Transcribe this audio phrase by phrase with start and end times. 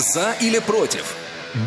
[0.00, 1.14] За или против?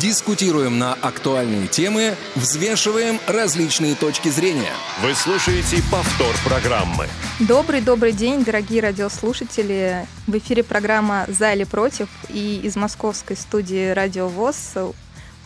[0.00, 4.72] Дискутируем на актуальные темы, взвешиваем различные точки зрения.
[5.02, 7.06] Вы слушаете повтор программы.
[7.38, 10.08] Добрый-добрый день, дорогие радиослушатели.
[10.26, 14.78] В эфире программа «За или против» и из московской студии «Радио ВОЗ»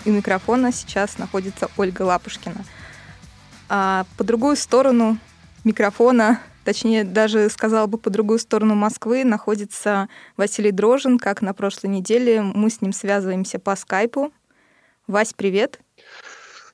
[0.06, 2.64] у микрофона сейчас находится Ольга Лапушкина.
[3.68, 5.18] А по другую сторону
[5.62, 11.88] микрофона точнее, даже сказала бы по другую сторону Москвы, находится Василий Дрожин, как на прошлой
[11.88, 12.42] неделе.
[12.42, 14.34] Мы с ним связываемся по скайпу.
[15.06, 15.80] Вась, привет.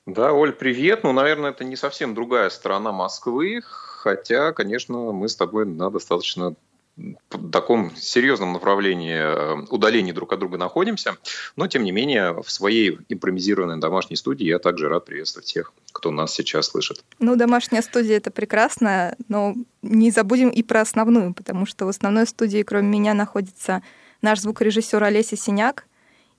[0.05, 1.05] Да, Оль, привет.
[1.05, 6.55] Ну, наверное, это не совсем другая сторона Москвы, хотя, конечно, мы с тобой на достаточно
[6.97, 11.17] в таком серьезном направлении э, удалении друг от друга находимся.
[11.55, 16.11] Но, тем не менее, в своей импровизированной домашней студии я также рад приветствовать тех, кто
[16.11, 17.03] нас сейчас слышит.
[17.19, 22.27] Ну, домашняя студия— это прекрасно, но не забудем и про основную, потому что в основной
[22.27, 23.83] студии, кроме меня, находится
[24.21, 25.85] наш звукорежиссер Олеся Синяк.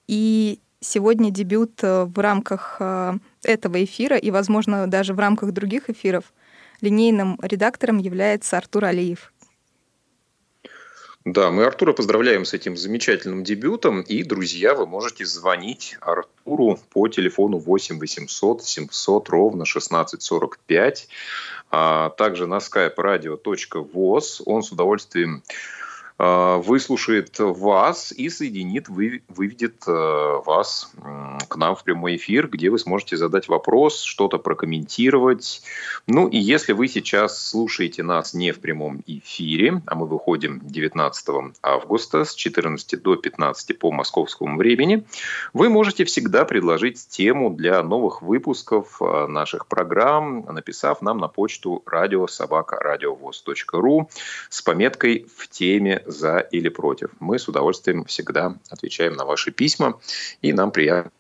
[0.09, 5.91] И сегодня дебют э, в рамках э, этого эфира и, возможно, даже в рамках других
[5.91, 6.33] эфиров
[6.81, 9.33] линейным редактором является Артур Алиев.
[11.27, 14.01] Да, мы Артура поздравляем с этим замечательным дебютом.
[14.03, 21.09] И, друзья, вы можете звонить Артуру по телефону 8 800 700 ровно 1645.
[21.73, 24.43] А также на skype radio.voz.
[24.47, 25.43] Он с удовольствием
[26.19, 30.91] выслушает вас и соединит, выведет э, вас
[31.49, 35.63] к нам в прямой эфир, где вы сможете задать вопрос, что-то прокомментировать.
[36.07, 41.55] Ну и если вы сейчас слушаете нас не в прямом эфире, а мы выходим 19
[41.63, 45.05] августа с 14 до 15 по московскому времени,
[45.53, 51.83] вы можете всегда предложить тему для новых выпусков э, наших программ, написав нам на почту
[51.87, 54.11] радиособака.радиовоз.ру
[54.49, 57.11] с пометкой «В теме за или против.
[57.21, 60.01] Мы с удовольствием всегда отвечаем на ваши письма,
[60.43, 61.11] и нам приятно,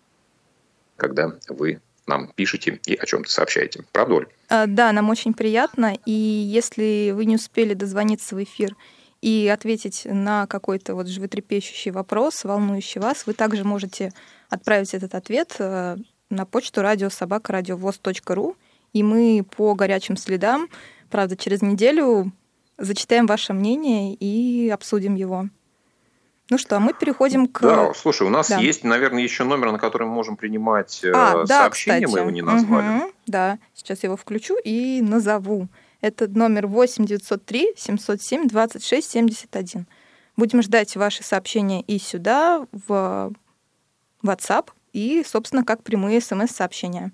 [0.96, 3.84] когда вы нам пишете и о чем-то сообщаете.
[3.92, 4.26] Правда, Оль?
[4.48, 5.96] А, да, нам очень приятно.
[6.06, 8.76] И если вы не успели дозвониться в эфир
[9.20, 14.12] и ответить на какой-то вот животрепещущий вопрос, волнующий вас, вы также можете
[14.48, 15.96] отправить этот ответ э,
[16.30, 18.56] на почту радиособакарадиовоз.ру,
[18.92, 20.68] и мы по горячим следам,
[21.10, 22.32] правда, через неделю
[22.78, 25.48] зачитаем ваше мнение и обсудим его.
[26.48, 27.60] Ну что, мы переходим к...
[27.60, 28.58] Да, слушай, у нас да.
[28.58, 32.30] есть, наверное, еще номер, на который мы можем принимать э, а, сообщения, да, мы его
[32.30, 32.98] не назвали.
[32.98, 35.66] Угу, да, сейчас я его включу и назову.
[36.00, 39.86] Это номер 8 903 707 26 71.
[40.36, 43.32] Будем ждать ваши сообщения и сюда, в
[44.22, 47.10] WhatsApp, и, собственно, как прямые смс-сообщения.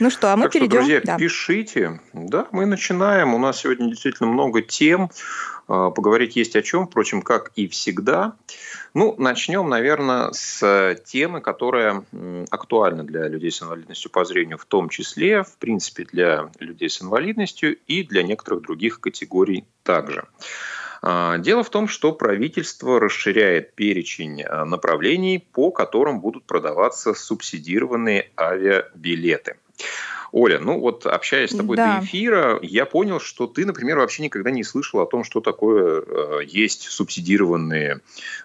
[0.00, 0.70] Ну что, а мы так перейдем.
[0.70, 1.18] Что, друзья, да.
[1.18, 2.00] пишите.
[2.12, 3.34] Да, мы начинаем.
[3.34, 5.10] У нас сегодня действительно много тем.
[5.68, 8.34] А, поговорить есть о чем, впрочем, как и всегда.
[8.94, 12.04] Ну, начнем, наверное, с темы, которая
[12.50, 17.02] актуальна для людей с инвалидностью по зрению, в том числе, в принципе, для людей с
[17.02, 20.26] инвалидностью и для некоторых других категорий также.
[21.04, 28.30] А, дело в том, что правительство расширяет перечень а, направлений, по которым будут продаваться субсидированные
[28.36, 29.56] авиабилеты.
[30.32, 31.98] Оля, ну вот общаясь с тобой да.
[31.98, 36.00] до эфира, я понял, что ты, например, вообще никогда не слышал о том, что такое
[36.00, 38.00] э, есть субсидированные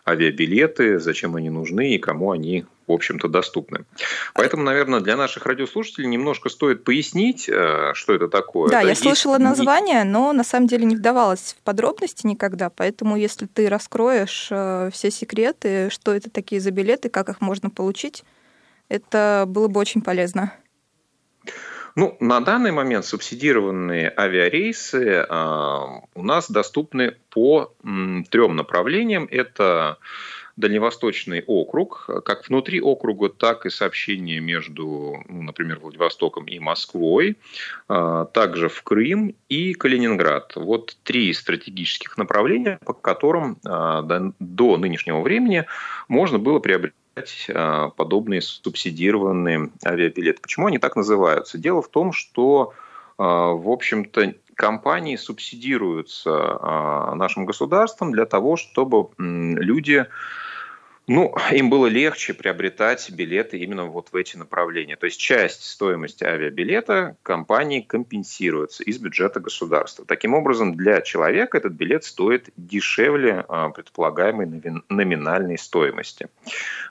[0.06, 3.86] авиабилеты, зачем они нужны и кому они, в общем-то, доступны.
[4.34, 8.69] Поэтому, наверное, для наших радиослушателей немножко стоит пояснить, э, что это такое.
[8.69, 9.02] Да, да я есть...
[9.02, 14.50] слышала название, но на самом деле не вдавалась в подробности никогда, поэтому если ты раскроешь
[14.52, 18.25] э, все секреты, что это такие за билеты, как их можно получить,
[18.90, 20.52] это было бы очень полезно.
[21.97, 25.25] Ну, на данный момент субсидированные авиарейсы э,
[26.13, 27.74] у нас доступны по
[28.30, 29.28] трем направлениям.
[29.31, 29.97] Это
[30.57, 37.38] Дальневосточный округ, как внутри округа, так и сообщение между, ну, например, Владивостоком и Москвой,
[37.88, 40.53] а, также в Крым и Калининград.
[40.56, 44.02] Вот три стратегических направления, по которым а,
[44.40, 45.66] до нынешнего времени
[46.07, 47.06] можно было приобрести а,
[47.98, 50.42] подобные субсидированные авиабилеты.
[50.42, 51.58] Почему они так называются?
[51.58, 52.74] Дело в том, что,
[53.18, 60.06] а, в общем-то, компании субсидируются а, нашим государством для того, чтобы люди
[61.07, 64.98] ну, им было легче приобретать билеты именно вот в эти направления.
[64.98, 70.04] То есть часть стоимости авиабилета компании компенсируется из бюджета государства.
[70.06, 76.27] Таким образом, для человека этот билет стоит дешевле а, предполагаемой номинальной стоимости.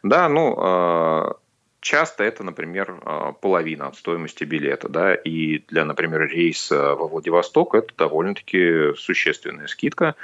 [0.03, 1.37] Да, ну, а,
[1.81, 7.75] часто это, например, а, половина от стоимости билета, да, и для, например, рейса во Владивосток
[7.75, 10.15] это довольно-таки существенная скидка,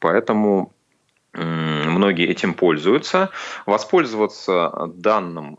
[0.00, 0.72] поэтому
[1.32, 3.30] Многие этим пользуются.
[3.66, 5.58] Воспользоваться данным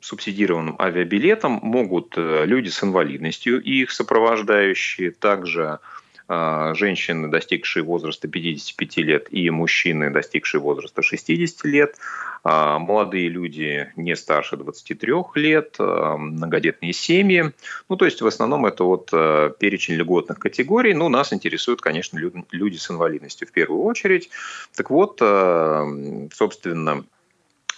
[0.00, 5.80] субсидированным авиабилетом могут люди с инвалидностью и их сопровождающие, также а,
[6.28, 11.96] женщины, достигшие возраста 55 лет, и мужчины, достигшие возраста 60 лет,
[12.44, 17.52] а, молодые люди не старше 23 лет, а, многодетные семьи.
[17.88, 19.10] Ну, то есть, в основном это вот
[19.58, 20.94] перечень льготных категорий.
[20.94, 22.18] Ну, нас интересуют, конечно,
[22.50, 24.30] люди с инвалидностью в первую очередь.
[24.76, 27.04] Так вот, собственно,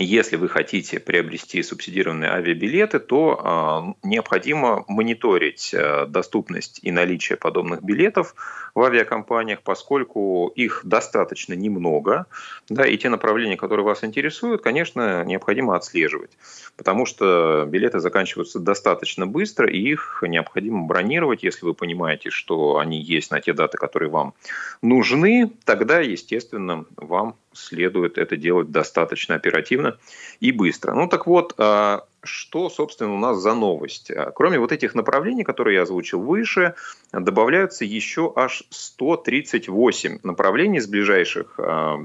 [0.04, 7.82] если вы хотите приобрести субсидированные авиабилеты, то э, необходимо мониторить э, доступность и наличие подобных
[7.82, 8.34] билетов
[8.74, 12.26] в авиакомпаниях, поскольку их достаточно немного,
[12.68, 16.30] да, и те направления, которые вас интересуют, конечно, необходимо отслеживать,
[16.76, 23.00] потому что билеты заканчиваются достаточно быстро, и их необходимо бронировать, если вы понимаете, что они
[23.00, 24.34] есть на те даты, которые вам
[24.82, 29.98] нужны, тогда, естественно, вам следует это делать достаточно оперативно
[30.40, 30.94] и быстро.
[30.94, 34.10] Ну так вот, а, что, собственно, у нас за новость?
[34.10, 36.74] А, кроме вот этих направлений, которые я озвучил выше,
[37.12, 41.98] добавляются еще аж 138 направлений с ближайших а,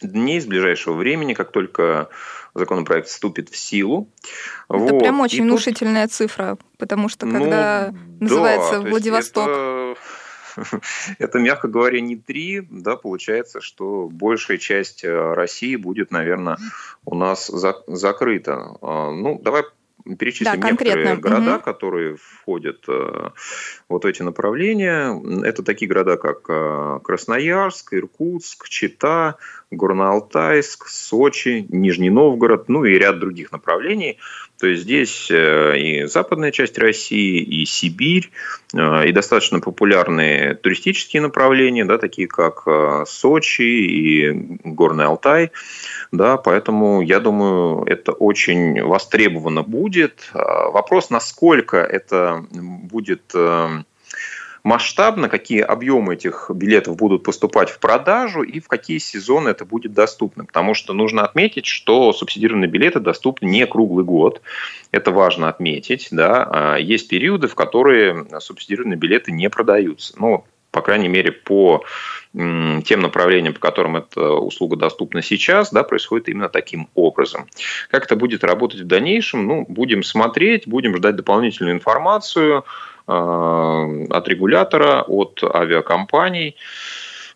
[0.00, 2.08] дней, с ближайшего времени, как только
[2.54, 4.08] законопроект вступит в силу.
[4.68, 4.98] Это вот.
[5.00, 6.14] прям очень И внушительная тут...
[6.14, 9.48] цифра, потому что ну когда ну, называется да, Владивосток...
[9.48, 9.96] Это
[11.18, 16.58] это, мягко говоря, не три, да, получается, что большая часть э, России будет, наверное,
[17.04, 18.76] у нас за, закрыта.
[18.80, 19.64] А, ну, давай
[20.18, 21.64] перечислим да, некоторые города, угу.
[21.64, 23.30] которые входят э,
[23.88, 25.20] вот в эти направления.
[25.44, 29.36] Это такие города, как э, Красноярск, Иркутск, Чита,
[29.72, 34.18] Горно-Алтайск, Сочи, Нижний Новгород, ну и ряд других направлений.
[34.62, 38.30] То есть здесь э, и западная часть России, и Сибирь,
[38.72, 44.30] э, и достаточно популярные туристические направления, да, такие как э, Сочи и
[44.62, 45.50] Горный Алтай.
[46.12, 50.30] Да, поэтому я думаю, это очень востребовано будет.
[50.32, 53.34] Вопрос, насколько это будет
[54.64, 59.92] масштабно, какие объемы этих билетов будут поступать в продажу и в какие сезоны это будет
[59.92, 60.44] доступно.
[60.44, 64.40] Потому что нужно отметить, что субсидированные билеты доступны не круглый год.
[64.90, 66.08] Это важно отметить.
[66.10, 66.48] Да.
[66.50, 70.14] А есть периоды, в которые субсидированные билеты не продаются.
[70.18, 71.84] Ну, по крайней мере, по
[72.32, 77.46] тем направлениям, по которым эта услуга доступна сейчас, да, происходит именно таким образом.
[77.90, 82.64] Как это будет работать в дальнейшем, ну, будем смотреть, будем ждать дополнительную информацию.
[83.06, 86.56] Э, от регулятора, от авиакомпаний.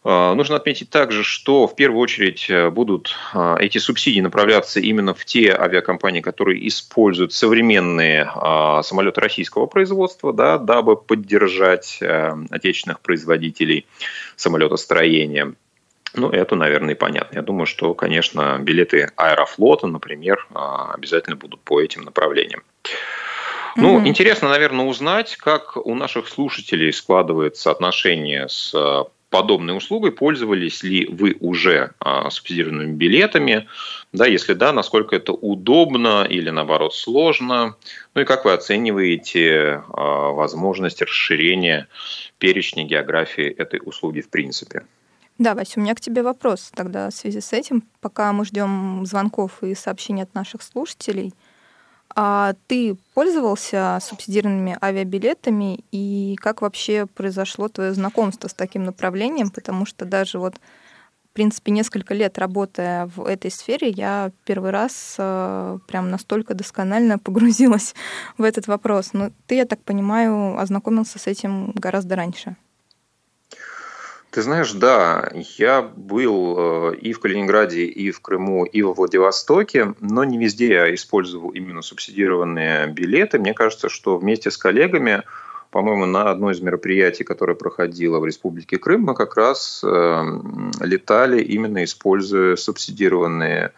[0.05, 3.17] Э, нужно отметить также, что в первую очередь э, будут
[3.59, 8.31] эти субсидии направляться именно в те авиакомпании, которые используют современные
[8.83, 12.01] самолеты российского производства, да, дабы поддержать
[12.51, 13.87] отечественных производителей
[14.37, 15.55] самолетостроения.
[16.15, 17.37] Ну, это, наверное, понятно.
[17.37, 22.62] Я думаю, что, конечно, билеты Аэрофлота, например, обязательно будут по этим направлениям.
[23.76, 30.12] Ну, mm интересно, наверное, узнать, как у наших слушателей складывается отношение с э, подобной услугой,
[30.12, 33.69] пользовались ли вы уже а, субсидированными билетами,
[34.12, 37.76] да, если да, насколько это удобно или наоборот сложно,
[38.14, 41.88] ну и как вы оцениваете а, возможность расширения
[42.38, 44.87] перечня географии этой услуги в принципе?
[45.38, 47.82] Да, Вася, у меня к тебе вопрос тогда в связи с этим.
[48.00, 51.35] Пока мы ждем звонков и сообщений от наших слушателей–
[52.18, 59.50] а ты пользовался субсидированными авиабилетами и как вообще произошло твое знакомство с таким направлением?
[59.50, 65.16] Потому что даже вот, в принципе, несколько лет работая в этой сфере, я первый раз
[65.18, 67.94] э, прям настолько досконально погрузилась
[68.38, 69.12] в этот вопрос.
[69.12, 72.56] Но ты, я так понимаю, ознакомился с этим гораздо раньше.
[74.37, 79.95] Ты знаешь, да, я был э, и в Калининграде, и в Крыму, и в Владивостоке,
[80.00, 83.38] но не везде я использовал именно субсидированные билеты.
[83.38, 85.23] Мне кажется, что вместе с коллегами,
[85.71, 90.23] по-моему, на одно из мероприятий, которое проходило в Республике Крым, мы как раз э,
[90.83, 93.73] летали именно используя субсидированные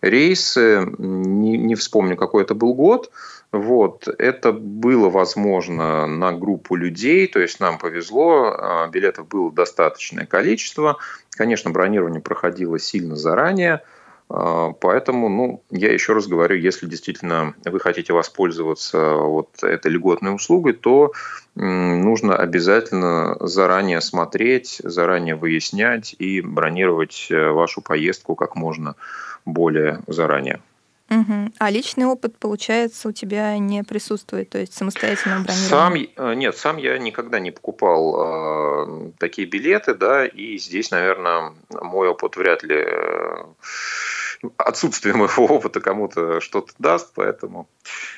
[0.00, 0.90] рейсы.
[0.96, 3.10] Не, не вспомню, какой это был год,
[3.50, 10.26] вот, это было возможно на группу людей, то есть нам повезло, а, билетов было достаточное
[10.26, 10.98] количество.
[11.30, 13.82] Конечно, бронирование проходило сильно заранее,
[14.28, 20.34] а, Поэтому, ну, я еще раз говорю, если действительно вы хотите воспользоваться вот этой льготной
[20.34, 21.12] услугой, то
[21.54, 28.94] нужно обязательно заранее смотреть, заранее выяснять и бронировать э, вашу поездку как можно
[29.44, 30.60] более заранее.
[31.10, 31.52] Угу.
[31.58, 35.68] А личный опыт, получается, у тебя не присутствует, то есть самостоятельно бронирование?
[35.68, 38.16] Сам, э, нет, сам я никогда не покупал
[38.86, 43.44] э, такие билеты, да, и здесь, наверное, мой опыт вряд ли э,
[44.56, 47.68] отсутствие моего опыта кому-то что-то даст, поэтому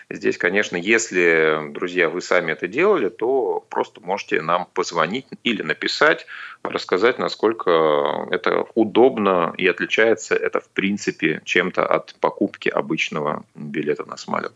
[0.08, 6.26] здесь, конечно, если, друзья, вы сами это делали, то просто можете нам позвонить или написать,
[6.62, 14.16] рассказать, насколько это удобно и отличается это, в принципе, чем-то от покупки обычного билета на
[14.16, 14.52] самолет.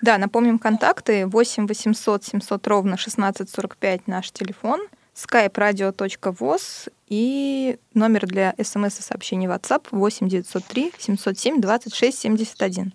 [0.00, 8.98] Да, напомним контакты 8 800 700 ровно 1645 наш телефон– skype-radio.voz и номер для смс
[8.98, 12.92] и сообщений WhatsApp 8 903 707 26 71.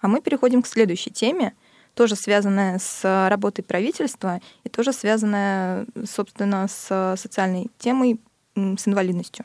[0.00, 1.54] А мы переходим к следующей теме,
[1.94, 8.20] тоже связанная с работой правительства и тоже связанная, собственно, с социальной темой,
[8.54, 9.44] с инвалидностью.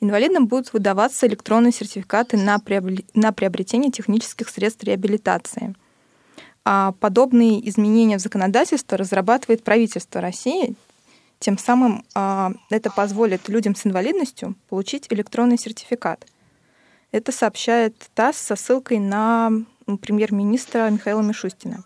[0.00, 5.74] Инвалидам будут выдаваться электронные сертификаты на приобретение технических средств реабилитации.
[6.64, 10.74] А подобные изменения в законодательство разрабатывает правительство России
[11.38, 16.26] тем самым а, это позволит людям с инвалидностью получить электронный сертификат.
[17.10, 19.50] Это сообщает ТАСС со ссылкой на
[20.02, 21.84] премьер-министра Михаила Мишустина.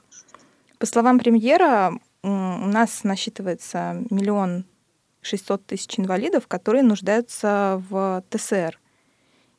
[0.78, 1.92] По словам премьера,
[2.22, 4.64] у нас насчитывается миллион
[5.20, 8.78] шестьсот тысяч инвалидов, которые нуждаются в ТСР.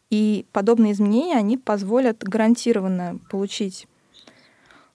[0.10, 3.88] И подобные изменения, они позволят гарантированно получить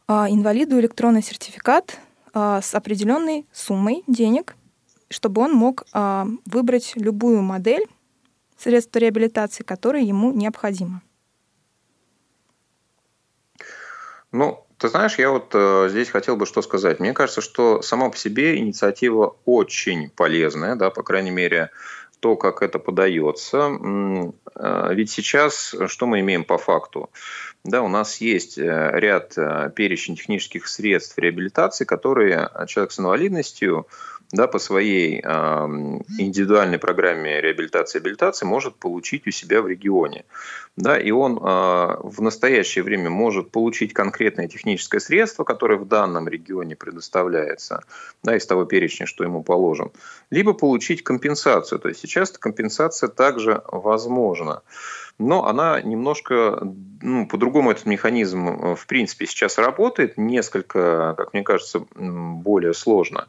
[0.06, 1.98] а, инвалиду электронный сертификат
[2.34, 4.54] а, с определенной суммой денег,
[5.08, 7.86] чтобы он мог а, выбрать любую модель
[8.56, 11.02] средства реабилитации, которая ему необходима.
[14.32, 17.00] Ну, ты знаешь, я вот э, здесь хотел бы что сказать.
[17.00, 21.70] Мне кажется, что сама по себе инициатива очень полезная, да, по крайней мере,
[22.20, 23.70] то, как это подается.
[24.54, 27.10] Э, ведь сейчас что мы имеем по факту?
[27.64, 33.86] Да, у нас есть э, ряд э, перечень технических средств реабилитации, которые человек с инвалидностью
[34.32, 35.26] да, по своей э,
[36.18, 40.24] индивидуальной программе реабилитации и абилитации может получить у себя в регионе.
[40.76, 46.28] Да, и он э, в настоящее время может получить конкретное техническое средство, которое в данном
[46.28, 47.84] регионе предоставляется,
[48.22, 49.90] да, из того перечня, что ему положен,
[50.30, 51.78] либо получить компенсацию.
[51.78, 54.62] То есть сейчас компенсация также возможна
[55.18, 56.60] но она немножко
[57.00, 63.28] ну, по-другому этот механизм э, в принципе сейчас работает, несколько, как мне кажется, более сложно.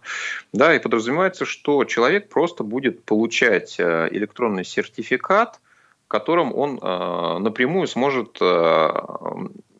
[0.53, 5.59] Да, и подразумевается, что человек просто будет получать э, электронный сертификат,
[6.07, 8.39] которым он э, напрямую сможет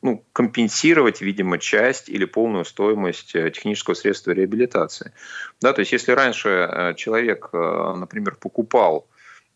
[0.02, 5.12] ну, компенсировать, видимо, часть или полную стоимость технического средства реабилитации.
[5.60, 9.08] Да, то есть если раньше человек, например, покупал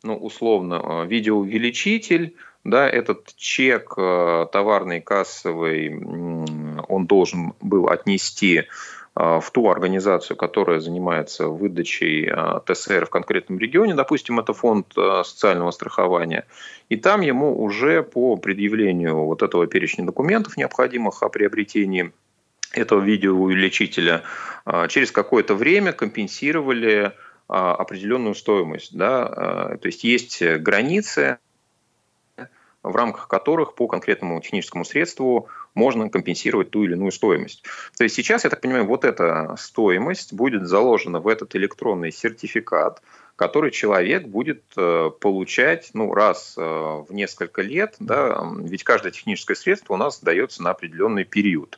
[0.04, 5.98] ну, условно, э, видеоувеличитель, да, этот чек э, товарный, кассовый,
[6.88, 8.64] он должен был отнести э,
[9.16, 12.30] в ту организацию, которая занимается выдачей
[12.66, 16.46] ТСР в конкретном регионе, допустим, это фонд социального страхования,
[16.90, 22.12] и там ему уже по предъявлению вот этого перечня документов, необходимых о приобретении
[22.74, 24.24] этого видеоувеличителя,
[24.90, 27.14] через какое-то время компенсировали
[27.48, 28.96] определенную стоимость.
[28.96, 29.26] Да?
[29.26, 31.38] А, то есть есть границы,
[32.84, 37.64] в рамках которых по конкретному техническому средству можно компенсировать ту или иную стоимость.
[37.98, 43.02] То есть сейчас, я так понимаю, вот эта стоимость будет заложена в этот электронный сертификат,
[43.44, 47.98] который человек будет э, получать ну, раз э, в несколько лет.
[48.00, 51.78] Да, ведь каждое техническое средство у нас дается на определенный период.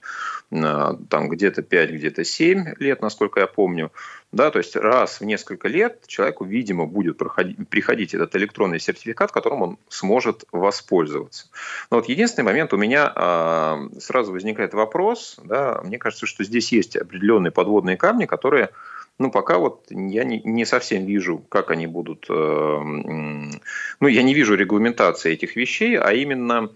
[0.52, 3.92] Э, там где-то 5, где-то 7 лет, насколько я помню.
[4.32, 9.32] Да, то есть раз в несколько лет человеку, видимо, будет проходить, приходить этот электронный сертификат,
[9.32, 11.48] которым он сможет воспользоваться.
[11.90, 15.40] Но вот единственный момент у меня э, сразу возникает вопрос.
[15.44, 18.70] Да, мне кажется, что здесь есть определенные подводные камни, которые
[19.18, 22.26] ну, пока вот я не, совсем вижу, как они будут...
[22.30, 26.70] Э, ну, я не вижу регламентации этих вещей, а именно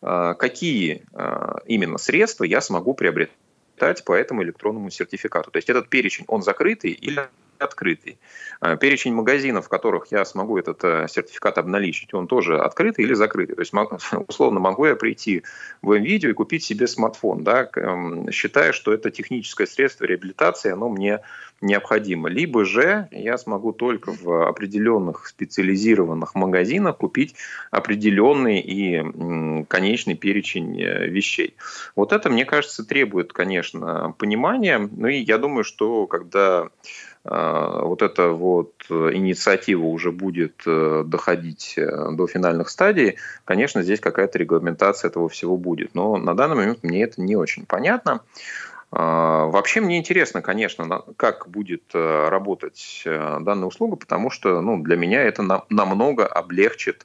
[0.00, 5.50] э, какие э, именно средства я смогу приобретать по этому электронному сертификату.
[5.50, 8.18] То есть этот перечень, он закрытый или открытый.
[8.60, 13.14] А, перечень магазинов, в которых я смогу этот э, сертификат обналичить, он тоже открытый или
[13.14, 13.56] закрытый.
[13.56, 13.72] То есть,
[14.28, 15.42] условно, могу я прийти
[15.82, 20.88] в видео и купить себе смартфон, да, эм, считая, что это техническое средство реабилитации, оно
[20.88, 21.20] мне
[21.60, 22.28] необходимо.
[22.28, 27.34] Либо же я смогу только в определенных специализированных магазинах купить
[27.70, 31.56] определенный и конечный перечень э, вещей.
[31.96, 34.78] Вот это, мне кажется, требует, конечно, понимания.
[34.78, 36.68] Ну и я думаю, что когда
[37.24, 45.28] вот эта вот инициатива уже будет доходить до финальных стадий, конечно, здесь какая-то регламентация этого
[45.28, 45.94] всего будет.
[45.94, 48.22] Но на данный момент мне это не очень понятно.
[48.90, 54.82] А, вообще мне интересно, конечно, как будет э, работать э, данная услуга, потому что ну,
[54.82, 57.04] для меня это намного облегчит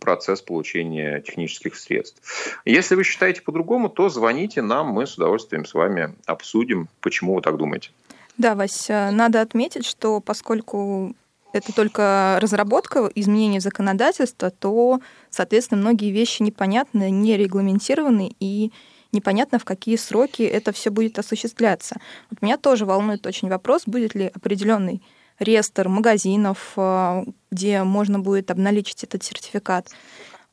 [0.00, 2.60] процесс получения технических средств.
[2.64, 7.42] Если вы считаете по-другому, то звоните нам, мы с удовольствием с вами обсудим, почему вы
[7.42, 7.90] так думаете.
[8.38, 11.14] Да, Вася, надо отметить, что поскольку
[11.52, 18.72] это только разработка изменения законодательства, то, соответственно, многие вещи непонятны, не регламентированы и
[19.12, 21.96] непонятно, в какие сроки это все будет осуществляться.
[22.30, 25.02] Вот меня тоже волнует очень вопрос, будет ли определенный
[25.38, 29.88] реестр магазинов, э, где можно будет обналичить этот сертификат,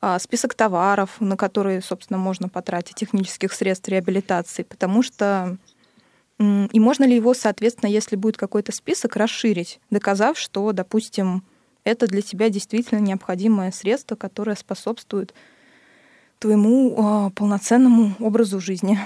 [0.01, 5.57] э, список товаров, на которые, собственно, можно потратить технических средств реабилитации, потому что
[6.39, 11.44] и можно ли его, соответственно, если будет какой-то список, расширить, доказав, что, допустим,
[11.84, 15.34] это для тебя действительно необходимое средство, которое способствует
[16.39, 19.00] твоему э, полноценному образу жизни?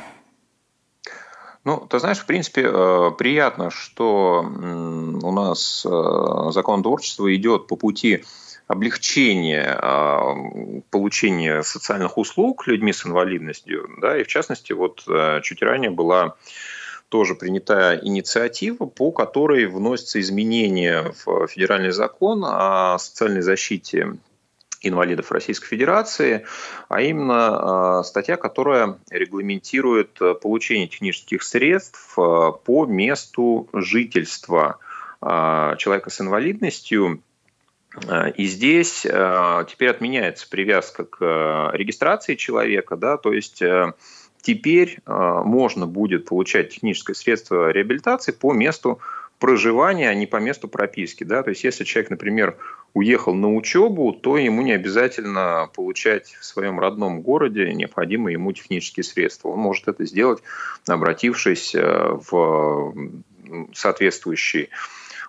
[1.64, 7.76] Ну, ты знаешь, в принципе, э, приятно, что у нас э, закон творчества идет по
[7.76, 8.26] пути
[8.68, 9.78] облегчения
[10.92, 15.06] получения социальных услуг людьми с инвалидностью, да, и в частности, вот
[15.44, 16.38] чуть ранее была
[17.12, 24.13] тоже принята инициатива, по которой вносятся изменения в федеральный закон о социальной защите
[24.82, 26.46] инвалидов Российской Федерации,
[26.88, 34.80] а именно а, статья, которая регламентирует э, получение технических средств э, по месту жительства
[35.22, 37.22] человека с инвалидностью.
[38.08, 43.62] Э, и здесь теперь отменяется привязка к регистрации человека, да, то есть
[44.41, 49.00] теперь можно будет получать техническое средство реабилитации по месту
[49.41, 51.24] проживания, а не по месту прописки.
[51.24, 51.43] Да?
[51.43, 52.57] То есть, если человек, например,
[52.93, 59.03] уехал на учебу, то ему не обязательно получать в своем родном городе необходимые ему технические
[59.03, 59.50] средства.
[59.50, 60.43] Он может это сделать,
[60.88, 62.93] обратившись э, в
[63.74, 64.69] соответствующий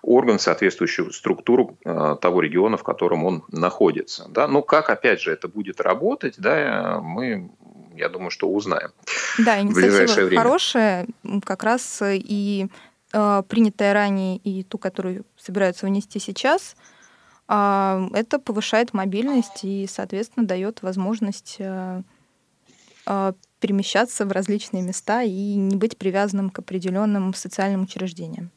[0.03, 4.27] орган, соответствующую структуру э, того региона, в котором он находится.
[4.29, 4.47] Да?
[4.47, 7.49] Но как, опять же, это будет работать, да, мы,
[7.95, 8.91] я думаю, что узнаем.
[9.37, 11.07] Да, инициатива хорошая,
[11.43, 12.67] как раз и
[13.13, 16.75] а, принятая ранее и ту, которую собираются внести сейчас,
[17.47, 22.03] а, это повышает мобильность и, соответственно, дает возможность а,
[23.59, 28.51] перемещаться в различные места и не быть привязанным к определенным социальным учреждениям.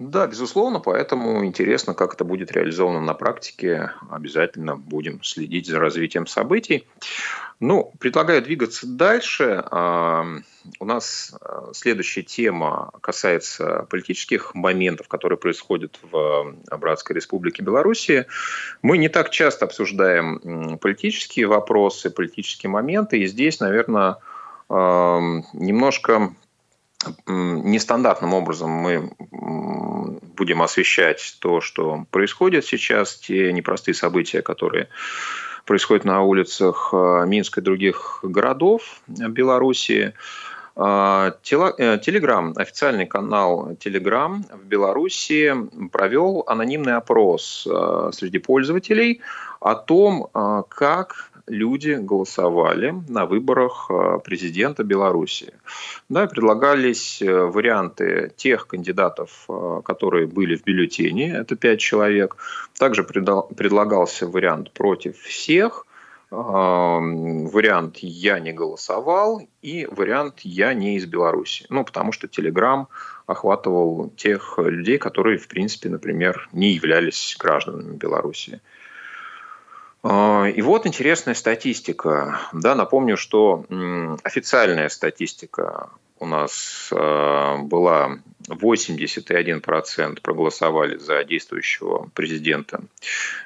[0.00, 3.92] Да, безусловно, поэтому интересно, как это будет реализовано на практике.
[4.10, 6.88] Обязательно будем следить за развитием событий.
[7.60, 9.62] Ну, предлагаю двигаться дальше.
[10.78, 18.24] У нас э, следующая тема касается политических моментов, которые происходят в Братской Республике Беларуси.
[18.80, 24.16] Мы не так часто обсуждаем политические вопросы, политические моменты, и здесь, наверное,
[24.70, 26.34] немножко
[27.26, 29.10] нестандартным образом мы
[30.36, 34.88] будем освещать то, что происходит сейчас, те непростые события, которые
[35.66, 40.14] происходят на улицах э, Минска и других городов Белоруссии.
[40.76, 45.54] Э, Телеграм, официальный канал Телеграм в Беларуси
[45.92, 49.20] провел анонимный опрос э, среди пользователей
[49.60, 50.28] о том,
[50.68, 55.52] как люди голосовали на выборах э, президента Беларуси.
[56.08, 62.36] Да, предлагались э, варианты тех кандидатов, э, которые были в бюллетене, это пять человек.
[62.78, 65.86] Также предлагался вариант против всех,
[66.30, 71.66] вариант «я не голосовал» и вариант «я не из Беларуси».
[71.70, 72.86] Ну, потому что Телеграм
[73.26, 78.60] охватывал тех людей, которые, в принципе, например, не являлись гражданами Беларуси.
[80.02, 82.40] А, и вот интересная статистика.
[82.52, 83.64] Да, напомню, что
[84.24, 92.82] официальная статистика у нас а, была 81% проголосовали за действующего президента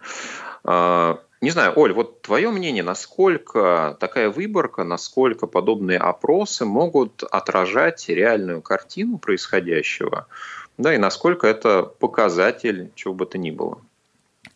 [0.64, 8.10] А, не знаю, Оль, вот твое мнение, насколько такая выборка, насколько подобные опросы могут отражать
[8.10, 10.28] реальную картину происходящего,
[10.78, 13.80] да, и насколько это показатель чего бы то ни было?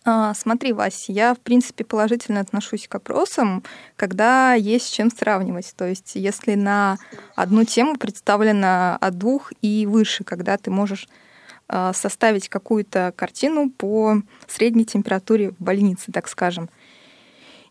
[0.04, 3.64] А, смотри, Вась, я, в принципе, положительно отношусь к опросам,
[3.96, 5.74] когда есть с чем сравнивать.
[5.76, 6.98] То есть, если на
[7.36, 11.08] одну тему представлено от двух и выше, когда ты можешь
[11.68, 16.70] а, составить какую-то картину по средней температуре в больнице, так скажем.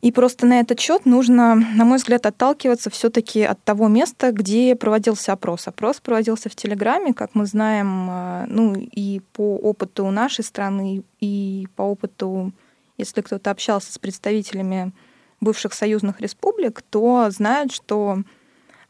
[0.05, 4.77] И просто на этот счет нужно, на мой взгляд, отталкиваться все-таки от того места, где
[4.77, 5.67] проводился опрос.
[5.67, 11.69] Опрос проводился в Телеграме, как мы знаем, а, ну и по опыту нашей страны, и
[11.75, 12.53] по опыту,
[12.99, 14.93] если кто-то общался с представителями
[15.41, 18.19] бывших союзных республик, то знают, что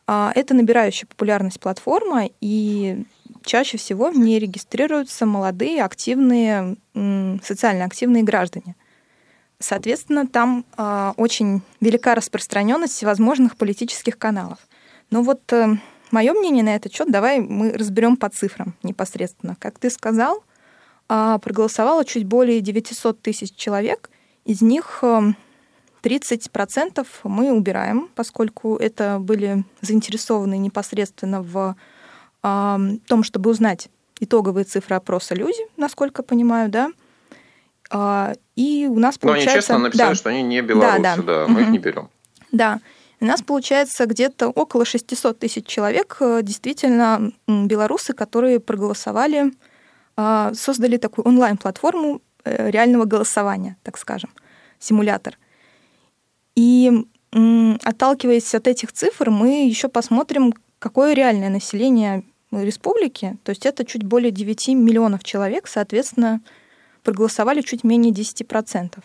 [0.08, 3.04] а, это набирающая популярность платформа, и
[3.44, 8.74] чаще всего в ней регистрируются молодые, активные, социально активные граждане.
[9.64, 14.58] Соответственно, там э, очень велика распространенность всевозможных политических каналов.
[15.08, 15.76] Но вот э,
[16.10, 19.56] мое мнение на этот счет давай мы разберем по цифрам непосредственно.
[19.58, 20.44] Как ты сказал,
[21.08, 24.10] э, проголосовало чуть более 900 тысяч человек,
[24.44, 25.32] из них э,
[26.02, 31.74] 30% мы убираем, поскольку это были заинтересованы непосредственно в
[32.42, 33.88] том, чтобы узнать
[34.20, 36.90] итоговые цифры опроса люди, насколько понимаю, да.
[37.90, 39.46] А, и у нас получается...
[39.46, 40.14] Но они честно написали, да.
[40.14, 41.22] что они не белорусы, да, да.
[41.22, 41.60] да мы угу.
[41.60, 42.08] их не берем.
[42.52, 42.80] Да.
[43.20, 49.52] У нас получается где-то около 600 тысяч человек, э, действительно белорусы, которые проголосовали,
[50.16, 54.30] а, создали такую онлайн-платформу э, реального голосования, так скажем,
[54.78, 55.38] симулятор.
[56.54, 57.06] И
[57.82, 64.04] отталкиваясь от этих цифр, мы еще посмотрим, какое реальное население республики, то есть это чуть
[64.04, 66.40] более 9 миллионов человек, соответственно,
[67.04, 68.98] проголосовали чуть менее 10%.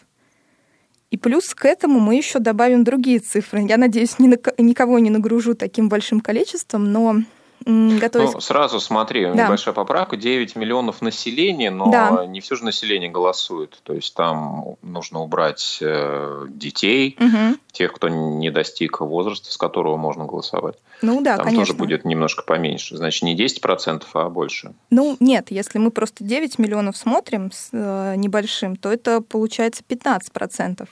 [1.12, 3.66] И плюс к этому мы еще добавим другие цифры.
[3.68, 7.18] Я надеюсь, ни на, никого не нагружу таким большим количеством, но
[7.66, 8.34] готовясь...
[8.34, 9.46] Ну, сразу смотри, да.
[9.46, 10.18] небольшая поправка.
[10.18, 12.26] 9 миллионов населения, но да.
[12.26, 13.80] не все же население голосует.
[13.84, 17.58] То есть там нужно убрать э, детей, угу.
[17.72, 20.76] тех, кто не достиг возраста, с которого можно голосовать.
[21.02, 21.66] Ну да, там конечно.
[21.66, 22.98] тоже будет немножко поменьше.
[22.98, 24.74] Значит, не 10%, а больше.
[24.90, 30.88] Ну нет, если мы просто 9 миллионов смотрим с э, небольшим, то это получается 15%.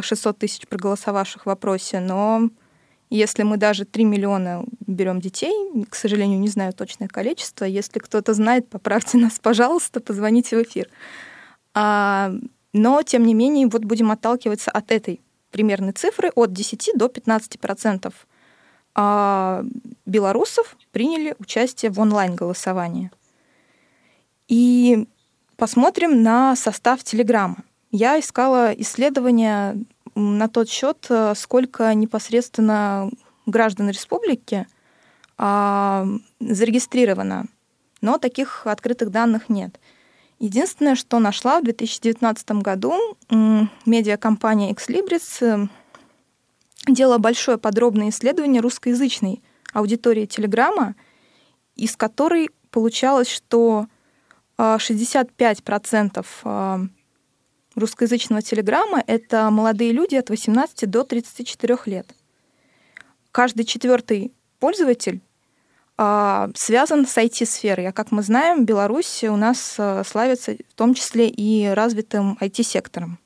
[0.00, 2.48] 600 э, тысяч проголосовавших в вопросе, но
[3.10, 5.52] если мы даже 3 миллиона берем детей,
[5.88, 10.88] к сожалению, не знаю точное количество, если кто-то знает, поправьте нас, пожалуйста, позвоните в эфир.
[11.74, 12.32] А,
[12.72, 17.58] но, тем не менее, вот будем отталкиваться от этой примерной цифры от 10 до 15
[17.58, 18.26] процентов
[19.00, 19.62] а
[20.06, 23.12] белорусов приняли участие в онлайн-голосовании.
[24.48, 25.06] И
[25.56, 27.58] посмотрим на состав Телеграма.
[27.92, 29.76] Я искала исследования
[30.18, 33.10] на тот счет, э, сколько непосредственно
[33.46, 34.66] граждан республики
[35.38, 36.06] а,
[36.40, 37.46] зарегистрировано,
[38.00, 39.78] но таких открытых данных нет.
[40.40, 42.94] Единственное, что нашла в 2019 году,
[43.30, 45.68] медиакомпания Exlibris э,
[46.88, 50.94] делала большое подробное исследование русскоязычной аудитории Телеграма,
[51.76, 53.86] из которой получалось, что
[54.58, 56.80] 65% а,
[57.78, 62.14] русскоязычного телеграмма— это молодые люди от 18 до 34 лет.
[63.32, 65.20] Каждый четвертый пользователь
[65.96, 67.88] а, связан с IT-сферой.
[67.88, 73.18] А как мы знаем, Беларусь у нас а, славится в том числе и развитым IT-сектором.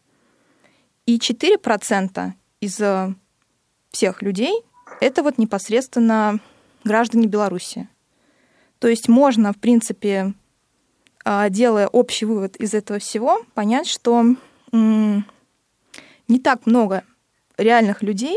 [1.04, 3.14] И 4% из а,
[3.90, 4.54] всех людей—
[5.00, 6.40] это вот непосредственно
[6.84, 7.88] граждане Беларуси.
[8.78, 10.34] То есть можно, в принципе,
[11.24, 14.24] делая общий вывод из этого всего, понять, что
[14.72, 15.24] не
[16.42, 17.04] так много
[17.56, 18.36] реальных людей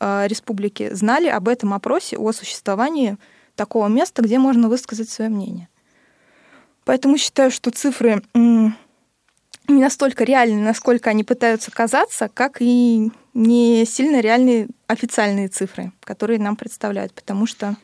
[0.00, 3.18] а, республики знали об этом опросе, о существовании
[3.54, 5.68] такого места, где можно высказать свое мнение.
[6.84, 8.72] Поэтому считаю, что цифры не
[9.68, 16.56] настолько реальны, насколько они пытаются казаться, как и не сильно реальные официальные цифры, которые нам
[16.56, 17.76] представляют, потому что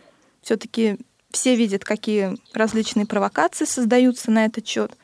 [0.42, 0.98] все-таки
[1.31, 4.97] все видят, какие различные провокации создаются на этот счет.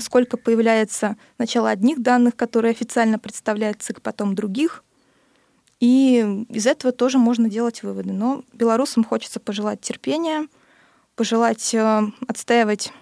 [0.00, 4.84] сколько появляется сначала одних данных, которые официально представляет ЦИК, потом других.
[5.80, 8.12] И из этого тоже можно делать выводы.
[8.12, 10.48] Но белорусам хочется пожелать терпения,
[11.16, 12.92] пожелать э, отстаивать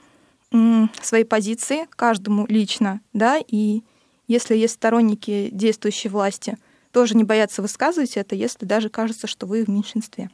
[1.02, 3.82] свои позиции каждому лично, да, и
[4.28, 6.58] если есть сторонники действующей власти,
[6.90, 10.30] тоже не бояться высказывать это, если даже кажется, что вы в меньшинстве.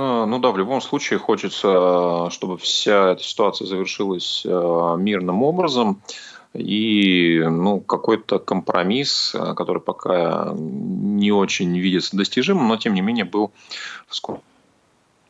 [0.00, 6.00] А, ну да, в любом случае хочется, чтобы вся эта ситуация завершилась э, мирным образом.
[6.54, 13.50] И ну, какой-то компромисс, который пока не очень видится достижимым, но тем не менее был
[14.06, 14.42] в скором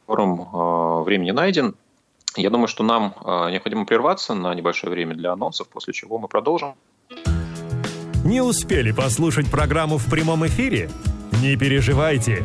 [0.06, 1.74] времени найден.
[2.36, 3.14] Я думаю, что нам
[3.50, 6.74] необходимо прерваться на небольшое время для анонсов, после чего мы продолжим.
[8.24, 10.88] Не успели послушать программу в прямом эфире?
[11.42, 12.44] Не переживайте.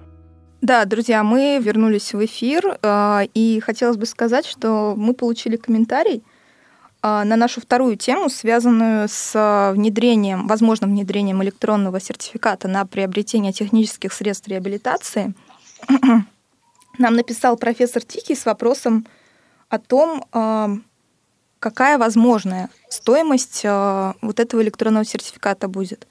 [0.61, 6.23] Да, друзья, мы вернулись в эфир, а, и хотелось бы сказать, что мы получили комментарий
[7.01, 14.13] а, на нашу вторую тему, связанную с внедрением, возможным внедрением электронного сертификата на приобретение технических
[14.13, 15.33] средств реабилитации.
[16.99, 19.07] Нам написал профессор Тихий с вопросом
[19.67, 20.83] о том,
[21.57, 26.05] какая возможная стоимость вот этого электронного сертификата будет.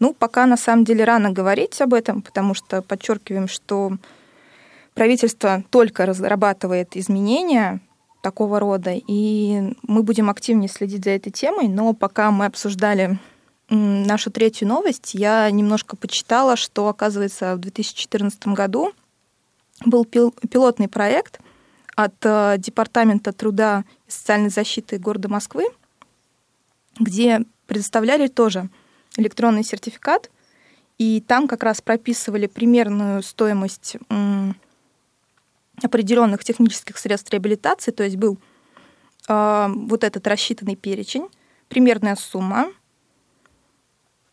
[0.00, 3.92] Ну, пока на самом деле рано говорить об этом, потому что подчеркиваем, что
[4.94, 7.80] правительство только разрабатывает изменения
[8.22, 13.18] такого рода, и мы будем активнее следить за этой темой, но пока мы обсуждали
[13.68, 18.92] нашу третью новость, я немножко почитала, что, оказывается, в 2014 году
[19.84, 21.40] был пилотный проект
[21.94, 25.66] от э, Департамента труда и социальной защиты города Москвы,
[26.98, 28.68] где предоставляли тоже
[29.20, 30.30] электронный сертификат,
[30.98, 33.96] и там как раз прописывали примерную стоимость
[35.82, 38.38] определенных технических средств реабилитации, то есть был
[39.28, 41.26] э, вот этот рассчитанный перечень,
[41.68, 42.70] примерная сумма,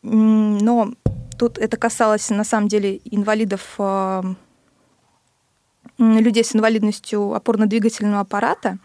[0.02, 0.92] но
[1.38, 4.24] тут это касалось на самом деле инвалидов, э,
[5.98, 8.78] людей с инвалидностью опорно-двигательного аппарата,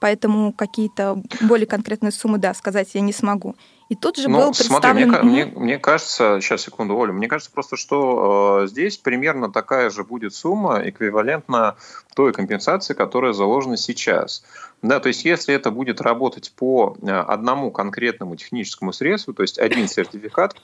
[0.00, 3.56] поэтому какие-то более конкретные суммы, да, сказать я не смогу.
[3.88, 5.10] И тут же ну, был представлен...
[5.10, 9.52] Смотри, мне, мне, мне кажется, сейчас секунду, Оля, мне кажется просто, что э, здесь примерно
[9.52, 11.76] такая же будет сумма, эквивалентна
[12.14, 14.44] той компенсации, которая заложена сейчас.
[14.82, 19.58] Да, то есть если это будет работать по э, одному конкретному техническому средству, то есть
[19.58, 20.56] один сертификат,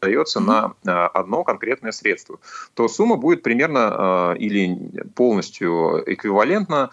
[0.00, 2.38] дается на одно конкретное средство,
[2.74, 6.90] то сумма будет примерно э, или полностью эквивалентна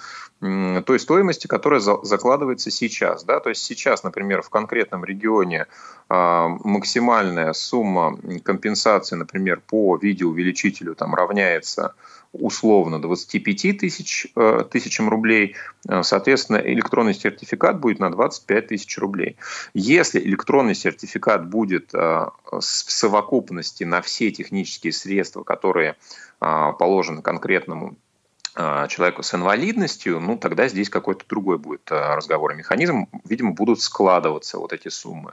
[0.86, 3.24] той стоимости, которая закладывается сейчас.
[3.24, 3.40] Да?
[3.40, 5.66] То есть сейчас, например, в конкретном регионе
[6.10, 11.96] а, максимальная сумма компенсации, например, по видеоувеличителю там равняется
[12.40, 15.56] условно 25 тысяч, э, тысячам рублей,
[15.88, 19.38] э, соответственно, электронный сертификат будет на 25 тысяч рублей.
[19.74, 25.96] Если электронный сертификат будет э, в совокупности на все технические средства, которые
[26.40, 27.96] положены конкретному
[28.54, 33.08] человеку с инвалидностью, ну тогда здесь какой-то другой будет разговор и механизм.
[33.24, 35.32] Видимо, будут складываться вот эти суммы.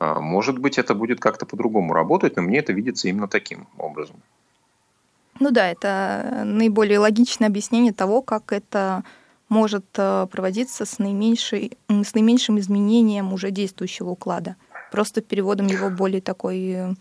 [0.00, 4.16] Может быть, это будет как-то по-другому работать, но мне это видится именно таким образом.
[5.40, 9.02] Ну да, это наиболее логичное объяснение того, как это
[9.48, 14.56] может э, проводиться с, наименьшей, с наименьшим изменением уже действующего уклада,
[14.92, 16.94] просто переводом его в более такой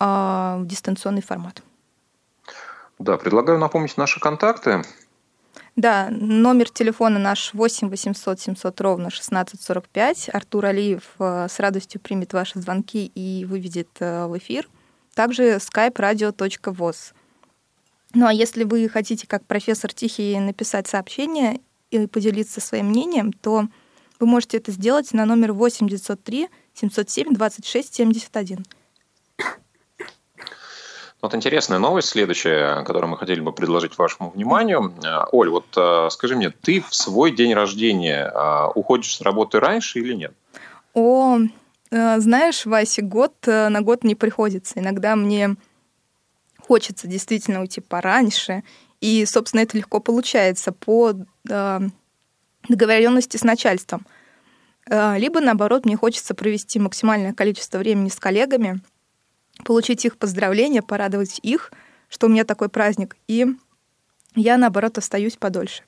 [0.00, 1.62] э, дистанционный формат.
[2.98, 4.84] Да, предлагаю напомнить наши контакты.
[5.76, 10.30] Да, номер телефона наш 8 800 700 ровно 1645.
[10.32, 14.68] Артур Алиев э, с радостью примет ваши звонки и выведет э, в эфир.
[15.14, 17.12] Также skype radio.voz.
[18.14, 23.64] Ну а если вы хотите, как профессор Тихий, написать сообщение и поделиться своим мнением, то
[24.20, 28.64] вы можете это сделать на номер 8903 707 26 71.
[31.20, 34.94] Вот интересная новость следующая, которую мы хотели бы предложить вашему вниманию.
[35.32, 40.00] Оль, вот э, скажи мне, ты в свой день рождения э, уходишь с работы раньше
[40.00, 40.34] или нет?
[40.92, 41.38] О,
[41.90, 44.78] э, знаешь, Вася, год на год не приходится.
[44.78, 45.56] Иногда мне
[46.66, 48.64] хочется действительно уйти пораньше.
[49.00, 51.12] И, собственно, это легко получается по
[51.48, 51.80] э,
[52.68, 54.06] договоренности с начальством.
[54.88, 58.80] Э, либо, наоборот, мне хочется провести максимальное количество времени с коллегами,
[59.64, 61.70] получить их поздравления, порадовать их,
[62.08, 63.46] что у меня такой праздник, и
[64.34, 65.82] я, наоборот, остаюсь подольше.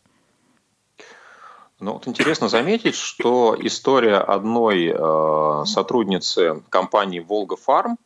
[1.79, 7.99] Ну, вот интересно заметить, что история одной э, сотрудницы компании «Волга Фарм»,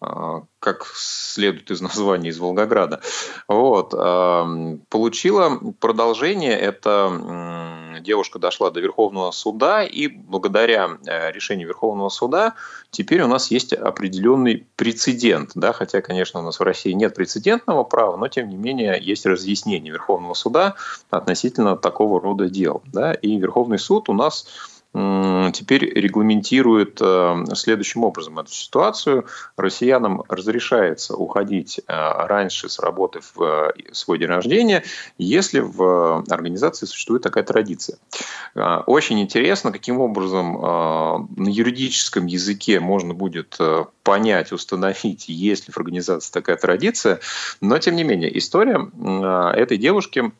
[0.00, 3.00] как следует из названия из Волгограда,
[3.48, 6.58] вот, получила продолжение.
[6.58, 12.54] Это девушка дошла до Верховного суда, и благодаря э, решению Верховного суда
[12.90, 15.52] теперь у нас есть определенный прецедент.
[15.54, 15.72] Да?
[15.72, 19.92] Хотя, конечно, у нас в России нет прецедентного права, но тем не менее есть разъяснение
[19.92, 20.74] Верховного суда
[21.10, 22.82] относительно такого рода дел.
[22.86, 23.12] Да?
[23.12, 24.46] И Верховный суд у нас
[24.92, 29.26] теперь регламентирует э, следующим образом эту ситуацию.
[29.56, 34.82] Россиянам разрешается уходить э, раньше с работы в э, свой день рождения,
[35.16, 37.98] если в организации существует такая традиция.
[38.86, 43.58] Очень интересно, каким образом на юридическом языке можно будет
[44.02, 47.20] понять, установить, есть ли в организации такая традиция.
[47.60, 48.90] Но, тем не менее, история
[49.54, 50.32] этой девушки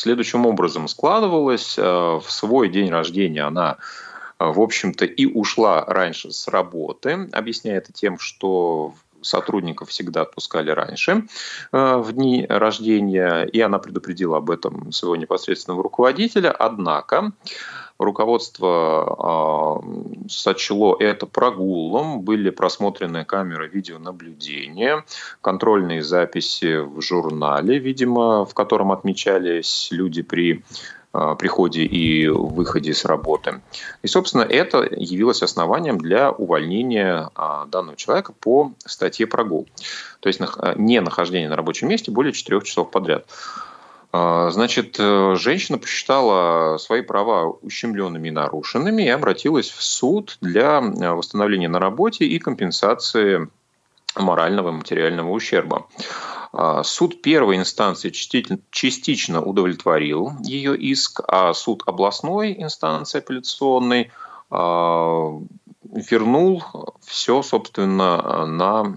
[0.00, 1.78] следующим образом складывалась.
[1.78, 3.78] Э, в свой день рождения она
[4.38, 10.70] э, в общем-то, и ушла раньше с работы, объясняя это тем, что сотрудников всегда отпускали
[10.70, 11.26] раньше
[11.72, 16.50] э, в дни рождения, и она предупредила об этом своего непосредственного руководителя.
[16.50, 17.32] Однако
[18.00, 25.04] руководство э, сочло это прогулом, были просмотрены камеры видеонаблюдения,
[25.42, 30.64] контрольные записи в журнале, видимо, в котором отмечались люди при
[31.12, 33.60] а, приходе и выходе с работы.
[34.02, 39.68] И, собственно, это явилось основанием для увольнения а, данного человека по статье прогул.
[40.20, 40.40] То есть
[40.76, 43.26] не нахождение на рабочем месте более 4 часов подряд.
[44.12, 50.80] А, значит, э, женщина посчитала свои права ущемленными и нарушенными и обратилась в суд для
[50.80, 53.48] э, восстановления на работе и компенсации
[54.16, 55.86] морального и материального ущерба.
[56.52, 64.10] А, суд первой инстанции частично удовлетворил ее иск, а суд областной инстанции апелляционной
[64.50, 65.38] а,
[65.84, 66.64] вернул
[67.06, 68.96] все, собственно, на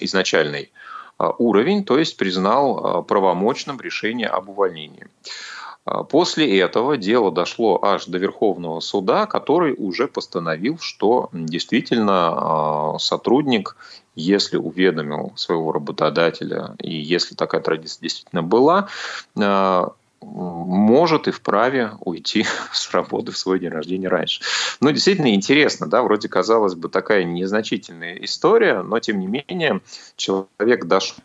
[0.00, 0.72] изначальный
[1.28, 5.06] уровень, то есть признал а, правомочным решение об увольнении.
[5.84, 13.76] А, после этого дело дошло аж до Верховного суда, который уже постановил, что действительно сотрудник,
[14.14, 18.88] если уведомил своего работодателя, и если такая традиция действительно была,
[20.22, 24.42] может и вправе уйти с работы в свой день рождения раньше.
[24.80, 29.80] Ну, действительно интересно, да, вроде казалось бы такая незначительная история, но тем не менее
[30.16, 31.16] человек дошел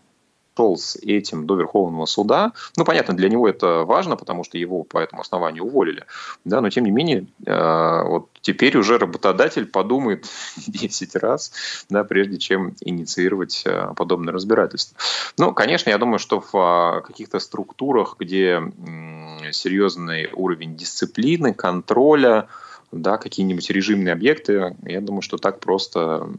[0.56, 2.54] шел с этим до Верховного суда.
[2.78, 6.06] Ну, понятно, для него это важно, потому что его по этому основанию уволили.
[6.46, 10.26] Да, но тем не менее, э, вот теперь уже работодатель подумает
[10.68, 11.52] 10 раз,
[11.90, 14.98] да, прежде чем инициировать э, подобное разбирательство.
[15.38, 18.62] Ну, конечно, я думаю, что в а, каких-то структурах, где
[19.52, 22.48] серьезный уровень дисциплины, контроля,
[23.02, 26.30] да, какие-нибудь режимные объекты, я думаю, что так просто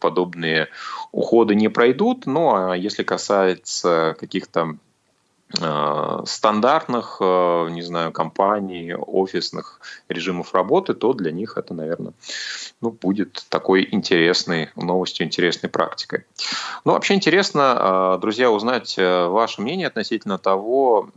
[0.00, 0.68] подобные
[1.12, 2.26] уходы не пройдут.
[2.26, 4.76] Ну, а если касается каких-то
[5.60, 12.12] э, стандартных, э, не знаю, компаний, офисных режимов работы, то для них это, наверное,
[12.80, 16.24] ну, будет такой интересной новостью, интересной практикой.
[16.84, 21.10] Ну, вообще интересно, э, друзья, узнать ваше мнение относительно того,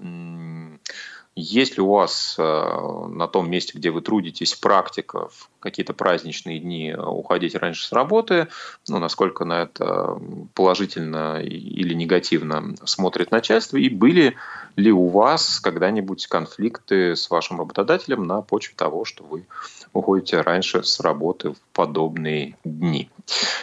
[1.35, 6.91] если у вас э, на том месте, где вы трудитесь, практика в какие-то праздничные дни
[6.91, 8.49] э, уходить раньше с работы,
[8.89, 10.19] ну, насколько на это
[10.53, 14.35] положительно или негативно смотрит начальство, и были
[14.75, 19.45] ли у вас когда-нибудь конфликты с вашим работодателем на почве того, что вы
[19.93, 23.09] уходите раньше с работы в подобные дни.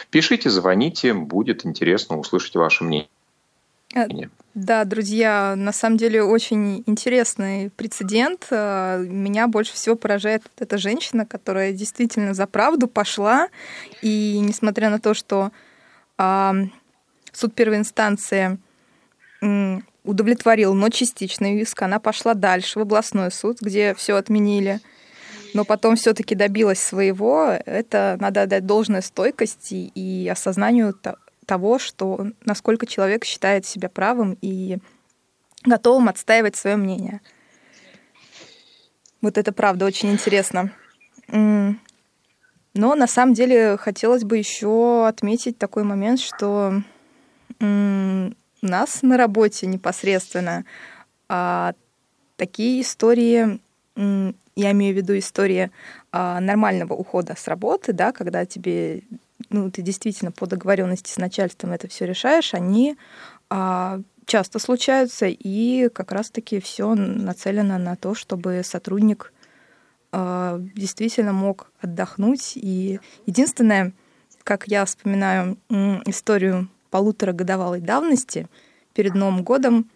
[0.09, 3.09] Пишите, звоните, будет интересно услышать ваше мнение.
[3.95, 4.05] Э,
[4.55, 8.47] да, друзья, на самом деле очень интересный прецедент.
[8.49, 13.49] Э, меня больше всего поражает эта женщина, которая действительно за правду пошла.
[14.01, 15.51] И несмотря на то, что
[16.17, 16.53] э,
[17.31, 18.57] суд первой инстанции
[20.03, 24.81] удовлетворил, но частичный иск, она пошла дальше в областной суд, где все отменили.
[25.53, 27.57] Но потом все-таки добилась своего.
[27.65, 30.93] Это надо отдать должное стойкости и осознанию
[31.49, 34.77] того, что насколько человек считает себя правым и
[35.65, 37.21] готовым отстаивать свое мнение.
[39.19, 40.71] Вот это правда очень интересно.
[41.27, 41.75] Но
[42.95, 46.83] на самом деле хотелось бы еще отметить такой момент, что
[47.59, 48.31] у
[48.61, 50.65] нас на работе непосредственно
[51.27, 51.73] а,
[52.37, 53.59] такие истории
[54.59, 55.71] я имею в виду истории
[56.11, 59.03] а, нормального ухода с работы, да, когда тебе,
[59.49, 62.97] ну, ты действительно по договоренности с начальством это все решаешь, они
[63.49, 69.33] а, часто случаются, и как раз-таки все нацелено на то, чтобы сотрудник
[70.11, 72.53] а, действительно мог отдохнуть.
[72.55, 73.93] И единственное,
[74.43, 75.57] как я вспоминаю
[76.05, 78.47] историю полуторагодовалой давности,
[78.93, 79.89] перед Новым годом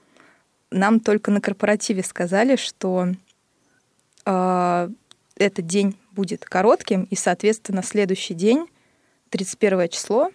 [0.72, 3.10] нам только на корпоративе сказали, что
[4.26, 4.90] э,
[5.36, 8.66] этот день будет коротким, и, соответственно, следующий день,
[9.34, 10.30] 31 число,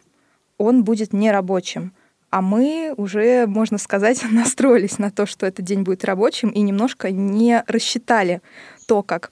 [0.59, 1.93] он будет нерабочим.
[2.31, 7.13] А мы уже, можно сказать, настроились на то, что этот день будет рабочим, и немножко
[7.13, 8.43] не рассчитали
[8.89, 9.31] то, как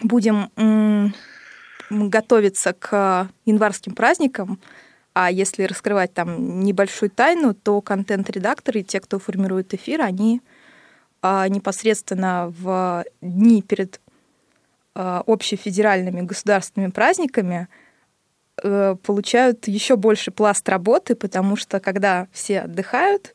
[0.00, 1.12] будем
[1.90, 4.60] готовиться к январским праздникам,
[5.12, 10.40] а если раскрывать там небольшую тайну, то контент-редакторы, те, кто формирует эфир, они
[11.22, 14.00] а, непосредственно в дни перед
[14.94, 17.66] а, общефедеральными государственными праздниками
[18.62, 23.34] получают еще больше пласт работы, потому что когда все отдыхают,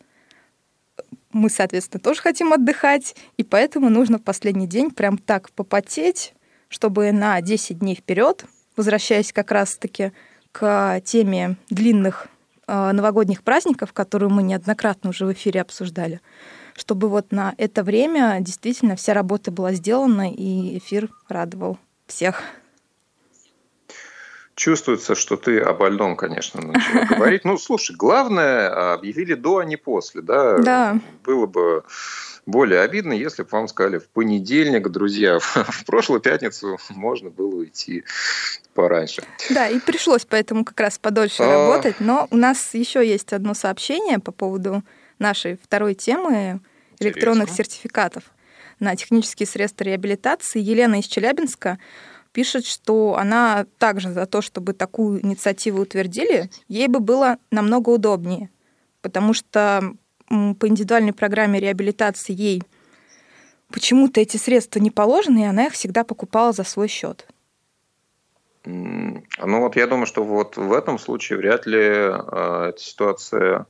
[1.34, 6.34] мы, соответственно, тоже хотим отдыхать, и поэтому нужно в последний день прям так попотеть,
[6.70, 8.46] чтобы на 10 дней вперед,
[8.78, 10.12] возвращаясь как раз-таки
[10.52, 12.28] к теме длинных
[12.68, 16.22] э, новогодних праздников, которую мы неоднократно уже в эфире обсуждали,
[16.76, 22.44] чтобы вот на это время действительно вся работа была сделана, и эфир радовал всех.
[24.56, 27.44] Чувствуется, что ты о больном, конечно, начала говорить.
[27.44, 30.58] Ну, слушай, главное, а, объявили до, а не после, да?
[30.60, 31.00] Да.
[31.24, 31.84] Было бы
[32.46, 38.04] более обидно, если бы вам сказали в понедельник, друзья, в прошлую пятницу можно было уйти
[38.74, 39.24] пораньше.
[39.50, 41.48] Да, и пришлось поэтому как раз подольше а...
[41.48, 42.00] работать.
[42.00, 44.84] Но у нас еще есть одно сообщение по поводу
[45.20, 46.60] нашей второй темы
[47.00, 47.64] электронных Интересно.
[47.64, 48.24] сертификатов
[48.80, 50.60] на технические средства реабилитации.
[50.60, 51.80] Елена из Челябинска
[52.34, 58.50] пишет, что она также за то, чтобы такую инициативу утвердили, ей бы было намного удобнее,
[59.02, 59.94] потому что
[60.28, 62.64] по индивидуальной программе реабилитации ей
[63.72, 67.28] почему-то эти средства не положены, и она их всегда покупала за свой счет.
[68.66, 73.66] Ну вот я думаю, что вот в этом случае вряд ли э, эта ситуация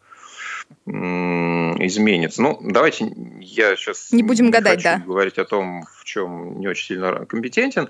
[0.86, 2.41] э, изменится.
[2.43, 5.03] Ну, давайте я сейчас не будем не гадать, хочу да.
[5.03, 7.89] говорить о том, в чем не очень сильно компетентен.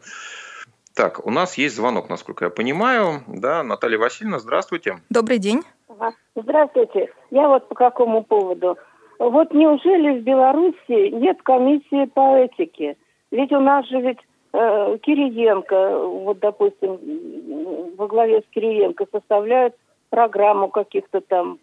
[0.95, 3.23] Так, у нас есть звонок, насколько я понимаю.
[3.27, 4.97] Да, Наталья Васильевна, здравствуйте.
[5.09, 5.61] Добрый день.
[6.35, 7.11] Здравствуйте.
[7.31, 8.77] Я вот по какому поводу.
[9.17, 12.97] Вот неужели в Беларуси нет комиссии по этике?
[13.31, 14.19] Ведь у нас же ведь
[14.53, 16.99] э, Кириенко, вот, допустим,
[17.97, 19.75] во главе с Кириенко составляют
[20.09, 21.57] программу каких-то там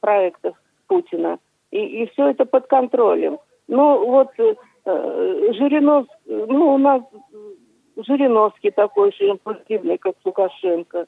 [0.00, 0.56] проектов
[0.86, 1.38] Путина.
[1.70, 3.38] И, и все это под контролем.
[3.68, 4.54] Ну, вот э,
[5.52, 7.02] Жириновский, ну, у нас
[8.04, 11.06] Жириновский такой же импульсивный, как Лукашенко.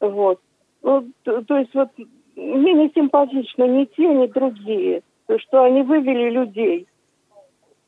[0.00, 0.40] Вот.
[0.82, 1.90] Ну, то, то есть вот
[2.36, 6.86] мне не симпатично ни те, ни другие, то, что они вывели людей.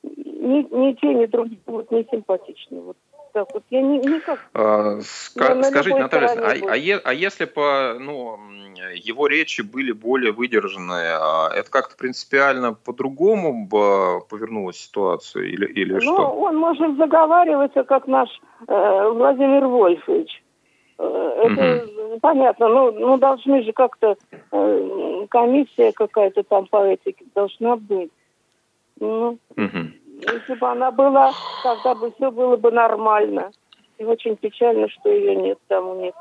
[0.03, 2.81] Ни, ни те, ни другие вот не симпатичны.
[2.81, 2.97] Вот
[3.33, 3.63] так вот.
[3.71, 4.39] Я не, никак...
[4.55, 8.39] А, ска- скажите, Наталья, а, а, е, а если по ну,
[8.95, 15.95] его речи были более выдержанные, а это как-то принципиально по-другому бы повернула ситуацию или, или
[15.95, 16.29] ну, что?
[16.29, 18.29] он может заговариваться, как наш
[18.67, 20.43] э, Владимир Вольфович.
[20.99, 22.21] Э, это угу.
[22.21, 24.17] понятно, ну, ну должны же как-то
[24.53, 28.11] э, комиссия какая-то там по этике должна быть.
[29.01, 29.79] Ну, угу.
[30.19, 33.53] Если бы она была, тогда бы все было бы нормально.
[33.99, 36.15] И очень печально, что ее нет там у них.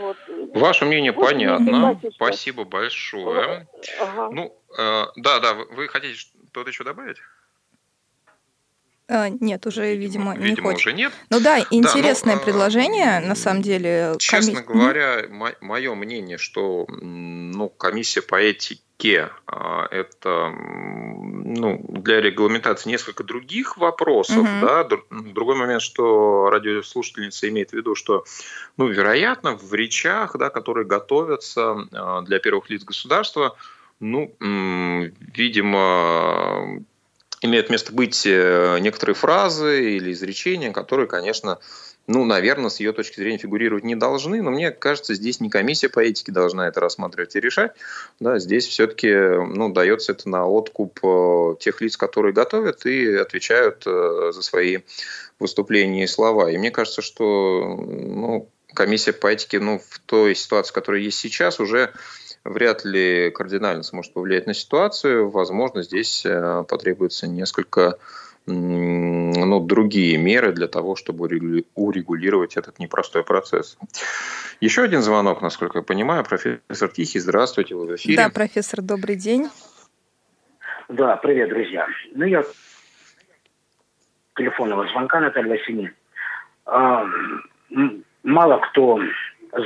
[0.00, 0.16] Вот.
[0.54, 2.00] Ваше мнение вот понятно.
[2.14, 3.66] Спасибо большое.
[4.00, 4.30] Ага.
[4.30, 7.16] Ну, э, да, да, вы хотите что-то еще добавить?
[9.08, 10.86] А, нет, уже, видимо, видимо, не хочет.
[10.86, 11.12] уже нет.
[11.30, 14.14] Ну да, интересное да, ну, предложение, на самом деле.
[14.20, 14.78] Честно коми...
[14.78, 20.54] говоря, мое мнение, что ну, комиссия по этике а, это
[21.54, 24.46] ну, для регламентации несколько других вопросов.
[24.46, 24.60] Mm-hmm.
[24.60, 24.84] Да?
[25.32, 28.24] Другой момент, что радиослушательница имеет в виду, что,
[28.76, 33.56] ну, вероятно, в речах, да, которые готовятся а, для первых лиц государства,
[33.98, 35.74] ну, видимо,
[37.42, 41.58] имеют место быть э, некоторые фразы или изречения, которые, конечно,
[42.12, 45.88] ну, наверное, с ее точки зрения фигурировать не должны, но мне кажется, здесь не комиссия
[45.88, 47.70] по этике должна это рассматривать и решать.
[48.18, 53.84] Да, здесь все-таки ну, дается это на откуп э, тех лиц, которые готовят и отвечают
[53.86, 54.78] э, за свои
[55.38, 56.50] выступления и слова.
[56.50, 61.60] И мне кажется, что ну, комиссия по этике ну, в той ситуации, которая есть сейчас,
[61.60, 61.92] уже
[62.42, 65.30] вряд ли кардинально сможет повлиять на ситуацию.
[65.30, 67.98] Возможно, здесь э, потребуется несколько
[68.50, 71.26] ну, другие меры для того, чтобы
[71.74, 73.78] урегулировать этот непростой процесс.
[74.60, 76.24] Еще один звонок, насколько я понимаю.
[76.24, 78.16] Профессор Тихий, здравствуйте, вы в эфире.
[78.16, 79.48] Да, профессор, добрый день.
[80.88, 81.86] Да, привет, друзья.
[82.14, 82.44] Ну, я
[84.36, 85.90] телефонного звонка Наталья Васильевна.
[86.66, 87.06] А,
[88.22, 89.00] мало кто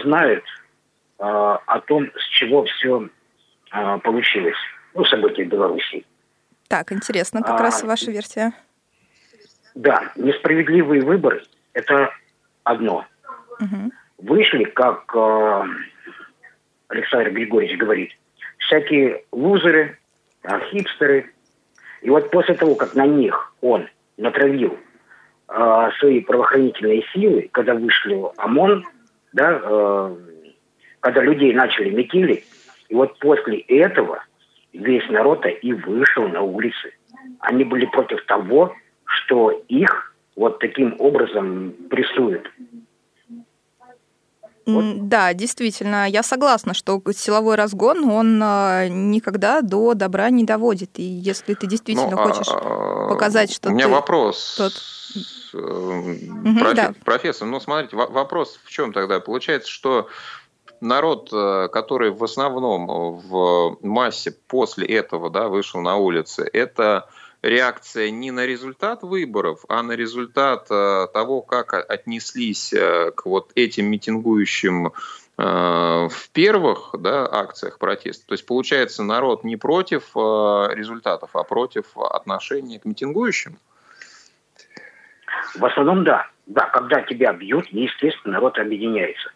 [0.03, 0.45] знает
[1.19, 3.09] а, о том, с чего все
[3.71, 4.57] а, получилось.
[4.95, 6.05] Ну, события в Беларуси.
[6.69, 8.53] Так, интересно, как а, раз ваша версия.
[9.75, 12.11] Да, несправедливые выборы– это
[12.63, 13.05] одно.
[13.61, 13.93] Угу.
[14.19, 15.63] Вышли, как э,
[16.89, 18.11] Александр Григорьевич говорит,
[18.59, 19.99] всякие лузеры,
[20.45, 21.31] э, хипстеры.
[22.03, 24.79] И вот после того, как на них он натравил
[25.49, 28.85] э, свои правоохранительные силы, когда вышли ОМОН,
[29.33, 30.17] да, э,
[31.01, 32.45] когда людей начали метили,
[32.89, 34.23] и вот после этого
[34.73, 36.93] весь народ и вышел на улицы.
[37.41, 38.75] Они были против того,
[39.05, 42.51] что их вот таким образом прессуют.
[44.67, 45.09] Вот.
[45.09, 50.99] Да, действительно, я согласна, что силовой разгон, он а, никогда до добра не доводит.
[50.99, 54.55] И если ты действительно ну, хочешь а, показать, что У меня ты вопрос.
[54.57, 54.73] Тот...
[55.53, 56.77] Угу, Профи...
[56.77, 56.95] да.
[57.05, 59.21] Профессор, ну смотрите, вопрос в чем тогда?
[59.21, 60.09] Получается, что
[60.81, 62.87] народ, э, который в основном
[63.19, 67.09] в массе после этого да, вышел на улицы, это
[67.45, 73.53] реакция не на результат выборов, а на результат э, того, как отнеслись э, к вот
[73.55, 74.93] этим митингующим
[75.37, 78.25] в первых да, акциях протеста.
[78.29, 83.59] То есть, получается, народ не против результатов, а против отношения к митингующим?
[85.57, 86.29] В основном, да.
[86.47, 89.33] Да, когда тебя бьют, естественно, народ объединяется.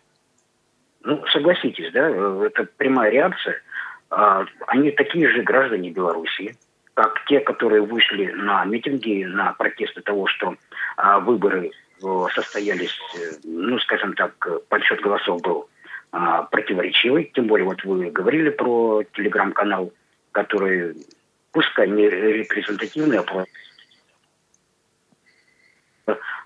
[1.02, 2.08] Ну, согласитесь, да,
[2.46, 3.62] это прямая реакция.
[4.10, 6.56] А, они такие же граждане Белоруссии,
[6.98, 10.56] как те, которые вышли на митинги, на протесты того, что
[10.96, 14.34] а, выборы э, состоялись, э, ну, скажем так,
[14.68, 15.68] подсчет голосов был
[16.10, 17.30] а, противоречивый.
[17.32, 19.92] Тем более, вот вы говорили про телеграм-канал,
[20.32, 20.96] который,
[21.52, 23.46] пускай не репрезентативный, а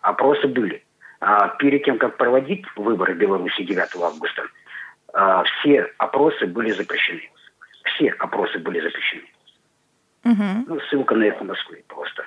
[0.03, 0.85] опросы были.
[1.21, 4.43] А перед тем, как проводить выборы Беларуси 9 августа,
[5.15, 7.23] а, все опросы были запрещены.
[7.85, 9.32] Все опросы были запрещены.
[10.25, 10.65] Угу.
[10.67, 12.27] Ну, ссылка на это в Москве просто.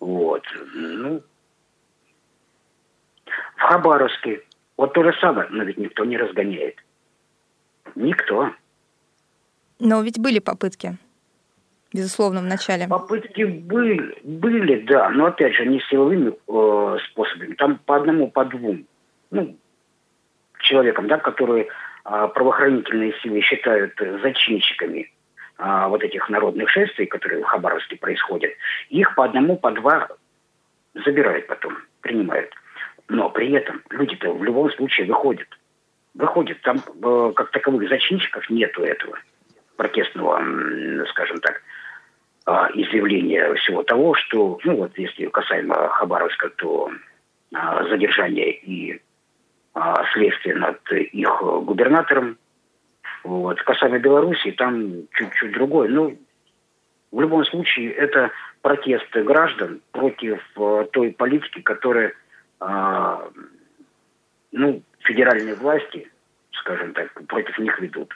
[0.00, 0.42] Вот.
[0.74, 1.22] Ну,
[3.56, 4.42] в Хабаровске
[4.76, 6.76] вот то же самое, но ведь никто не разгоняет.
[7.94, 8.52] Никто.
[9.78, 10.98] Но ведь были попытки
[11.94, 12.88] безусловно, в начале?
[12.88, 18.44] Попытки были, были, да, но опять же не силовыми э, способами, там по одному, по
[18.44, 18.84] двум,
[19.30, 19.56] ну,
[20.58, 21.68] человекам, да, которые
[22.04, 25.10] э, правоохранительные силы считают зачинщиками
[25.58, 28.52] э, вот этих народных шествий, которые в Хабаровске происходят,
[28.88, 30.08] их по одному, по два
[30.94, 32.52] забирают потом, принимают.
[33.08, 35.48] Но при этом люди-то в любом случае выходят.
[36.14, 36.60] Выходят.
[36.62, 39.18] Там э, как таковых зачинщиков нету этого
[39.76, 40.40] протестного,
[41.10, 41.60] скажем так,
[42.46, 46.90] а, изъявление всего того, что, ну вот если касаемо Хабаровска, то
[47.54, 49.00] а, задержание и
[49.72, 52.36] а, следствие над их губернатором.
[53.24, 53.60] Вот.
[53.62, 55.88] Касаемо Беларуси, там чуть-чуть другое.
[55.88, 56.16] Ну,
[57.10, 60.42] в любом случае, это протесты граждан против
[60.92, 62.12] той политики, которая,
[64.52, 66.10] ну, федеральные власти,
[66.52, 68.14] скажем так, против них ведут.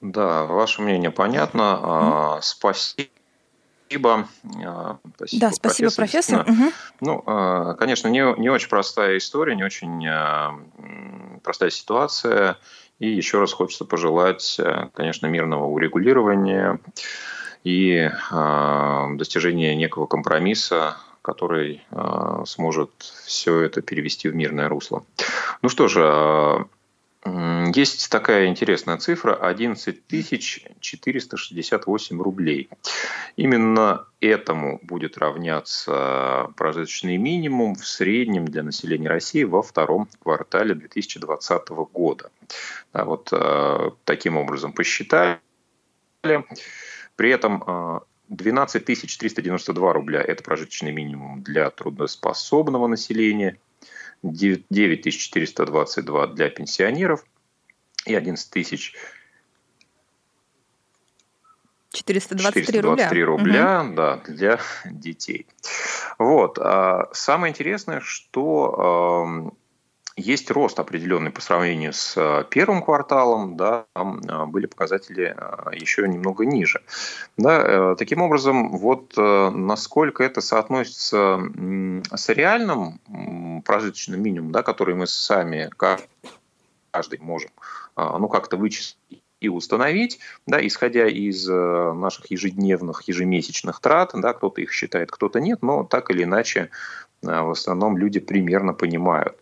[0.00, 1.60] Да, ваше мнение понятно.
[1.82, 2.38] Mm-hmm.
[2.42, 3.10] Спасибо.
[3.90, 4.28] Спасибо.
[5.16, 5.40] спасибо.
[5.40, 6.44] Да, спасибо, профессор.
[6.44, 6.64] профессор.
[6.64, 6.72] Угу.
[7.00, 10.54] Ну, а, конечно, не, не очень простая история, не очень а,
[11.42, 12.56] простая ситуация.
[13.00, 14.60] И еще раз хочется пожелать,
[14.94, 16.78] конечно, мирного урегулирования
[17.64, 18.10] и
[19.16, 21.82] достижения некого компромисса, который
[22.44, 22.90] сможет
[23.24, 25.02] все это перевести в мирное русло.
[25.62, 26.66] Ну что же,
[27.74, 30.02] есть такая интересная цифра 11
[30.80, 32.68] 468 рублей.
[33.36, 41.68] Именно этому будет равняться прожиточный минимум в среднем для населения России во втором квартале 2020
[41.92, 42.30] года.
[42.92, 45.40] Да, вот э, таким образом посчитали.
[46.22, 53.58] При этом 12 э, 392 рубля– это прожиточный минимум для трудоспособного населения–
[54.22, 57.24] 9422 для пенсионеров
[58.06, 58.94] и 11 тысяч
[61.92, 63.94] 423, 423 рубля, рубля угу.
[63.94, 65.46] да, для детей.
[66.18, 66.58] Вот.
[66.58, 69.52] А самое интересное, что
[70.20, 75.74] есть рост определенный по сравнению с э, первым кварталом, да, там э, были показатели э,
[75.74, 76.82] еще немного ниже.
[77.36, 81.40] Да, таким образом, вот насколько это соотносится
[82.14, 87.50] с реальным прожиточным минимумом, да, который мы сами каждый можем
[87.96, 94.72] ну, как-то вычислить и установить, да, исходя из наших ежедневных, ежемесячных трат, да, кто-то их
[94.72, 96.70] считает, кто-то нет, но так или иначе
[97.22, 99.36] в основном люди примерно понимают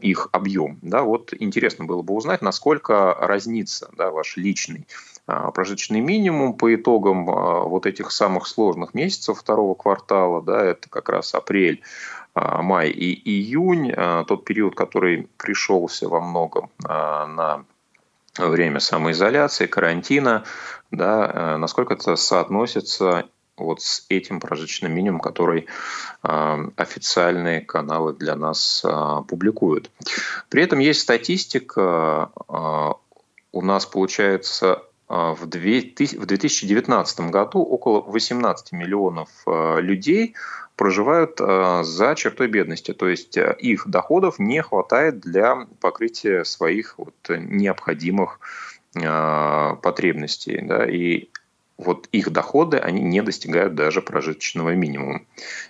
[0.00, 0.78] их объем.
[0.82, 4.86] Да, вот интересно было бы узнать, насколько разнится да, ваш личный
[5.26, 10.88] а, прожиточный минимум по итогам а, вот этих самых сложных месяцев второго квартала, да, это
[10.88, 12.17] как раз апрель, а,
[12.62, 13.92] май и июнь,
[14.26, 17.64] тот период, который пришелся во многом на
[18.38, 20.44] время самоизоляции, карантина,
[20.90, 23.28] да, насколько это соотносится
[23.58, 25.66] вот с этим прожиточным минимумом, который
[26.22, 29.90] э, официальные каналы для нас э, публикуют.
[30.48, 32.30] При этом есть статистика.
[32.48, 32.92] Э,
[33.52, 40.34] у нас получается в 2019 году около 18 миллионов людей
[40.78, 48.40] проживают за чертой бедности, то есть их доходов не хватает для покрытия своих вот необходимых
[48.94, 50.60] потребностей.
[50.62, 51.28] Да, и
[51.78, 55.22] вот их доходы, они не достигают даже прожиточного минимума.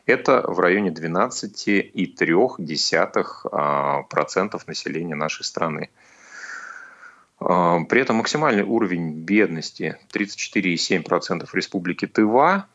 [0.07, 4.03] Это в районе 12,3% а,
[4.67, 5.91] населения нашей страны.
[7.39, 12.67] При этом максимальный уровень бедности 34,7% в республике Тыва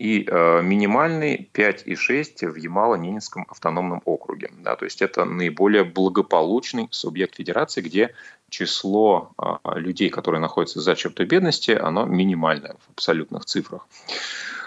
[0.00, 4.50] и а, минимальный 5,6% в Ямало-Ненецком автономном округе.
[4.58, 8.14] Да, то есть это наиболее благополучный субъект федерации, где
[8.48, 13.86] число а, людей, которые находятся за чертой бедности, оно минимальное в абсолютных цифрах.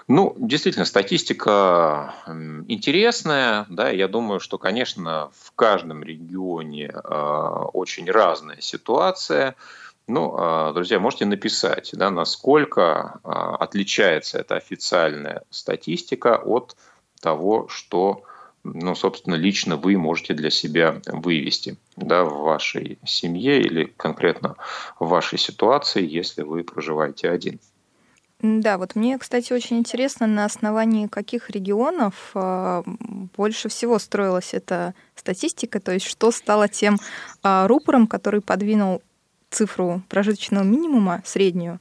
[0.08, 2.14] Ну, действительно, статистика
[2.68, 7.00] интересная, да, я думаю, что, конечно, в каждом регионе э,
[7.74, 9.56] очень разная ситуация.
[10.08, 16.76] Ну, э, друзья, можете написать, да, насколько э, отличается эта официальная статистика от
[17.22, 18.24] того, что
[18.66, 24.56] ну, собственно, лично вы можете для себя вывести да, в вашей семье или конкретно
[24.99, 27.60] в вашей ситуации, если вы проживаете один.
[28.41, 32.84] Да, вот мне, кстати, очень интересно, на основании каких регионов э,
[33.38, 36.97] больше всего строилась эта статистика, то есть что стало тем
[37.41, 39.01] рупором, который подвинул
[39.54, 41.80] цифру прожиточного минимума среднюю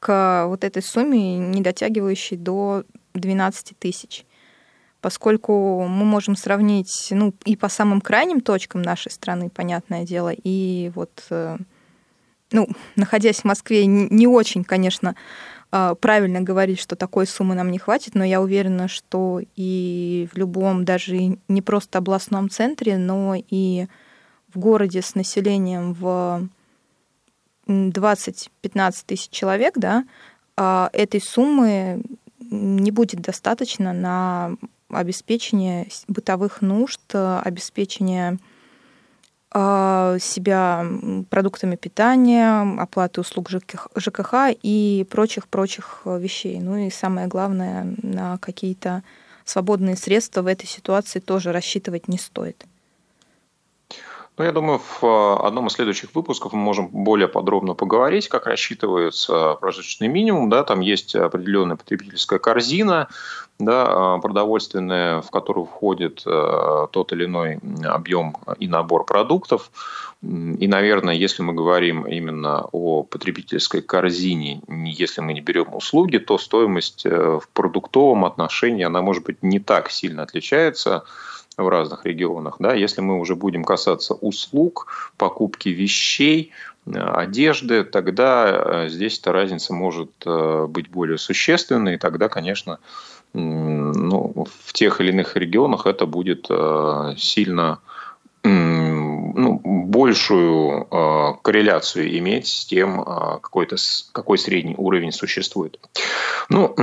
[0.00, 4.24] к вот этой сумме, не дотягивающей до 12 тысяч.
[5.00, 10.92] Поскольку мы можем сравнить ну, и по самым крайним точкам нашей страны, понятное дело, и
[10.94, 11.56] вот, э,
[12.52, 15.16] ну, находясь в Москве, не очень, конечно,
[15.72, 20.36] э, правильно говорить, что такой суммы нам не хватит, но я уверена, что и в
[20.36, 23.86] любом, даже не просто областном центре, но и
[24.54, 26.48] в городе с населением в
[27.66, 30.04] 20-15 тысяч человек, да,
[30.56, 32.02] э, этой суммы
[32.38, 34.56] не будет достаточно на
[34.90, 38.38] обеспечение бытовых нужд, обеспечение
[39.54, 40.86] а, себя
[41.28, 46.58] продуктами питания, оплаты услуг ЖКХ и прочих-прочих вещей.
[46.60, 49.02] Ну и самое главное, на какие-то
[49.44, 52.64] свободные средства в этой ситуации тоже рассчитывать не стоит.
[54.38, 58.46] Ну, я думаю, в э, одном из следующих выпусков мы можем более подробно поговорить, как
[58.46, 60.48] рассчитывается прожиточный минимум.
[60.48, 63.08] Да, там есть определенная потребительская корзина,
[63.58, 69.70] да, продовольственная, в которую входит э, тот или иной объем и набор продуктов.
[70.22, 76.38] И, наверное, если мы говорим именно о потребительской корзине, если мы не берем услуги, то
[76.38, 81.04] стоимость э, в продуктовом отношении, она может быть не так сильно отличается
[81.56, 82.56] в разных регионах.
[82.58, 82.74] Да?
[82.74, 86.52] Если мы уже будем касаться услуг, покупки вещей,
[86.86, 92.78] э, одежды, тогда э, здесь эта разница может э, быть более существенной, и тогда, конечно,
[93.34, 96.48] ну, в тех или иных регионах это будет
[97.16, 97.78] сильно
[98.44, 100.84] ну, большую
[101.40, 103.76] корреляцию иметь с тем, какой-то,
[104.12, 105.80] какой средний уровень существует.
[106.50, 106.74] Ну,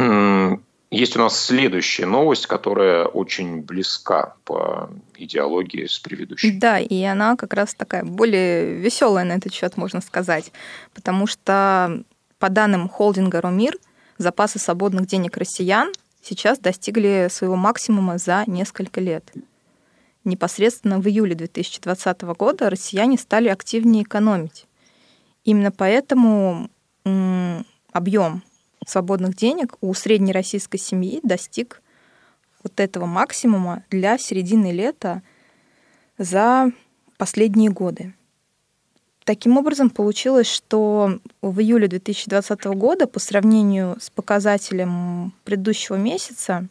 [0.91, 6.51] есть у нас следующая новость, которая очень близка по идеологии с предыдущей.
[6.51, 10.51] Да, и она как раз такая более веселая на этот счет, можно сказать.
[10.95, 12.03] Потому что
[12.39, 13.77] по данным холдинга Румир,
[14.17, 15.91] запасы свободных денег россиян
[16.23, 19.31] сейчас достигли своего максимума за несколько лет.
[20.23, 24.65] Непосредственно в июле 2020 года россияне стали активнее экономить.
[25.43, 26.69] Именно поэтому
[27.93, 28.43] объем
[28.85, 31.81] свободных денег у средней российской семьи достиг
[32.63, 35.21] вот этого максимума для середины лета
[36.17, 36.71] за
[37.17, 38.13] последние годы.
[39.23, 46.67] Таким образом, получилось, что в июле 2020 года по сравнению с показателем предыдущего месяца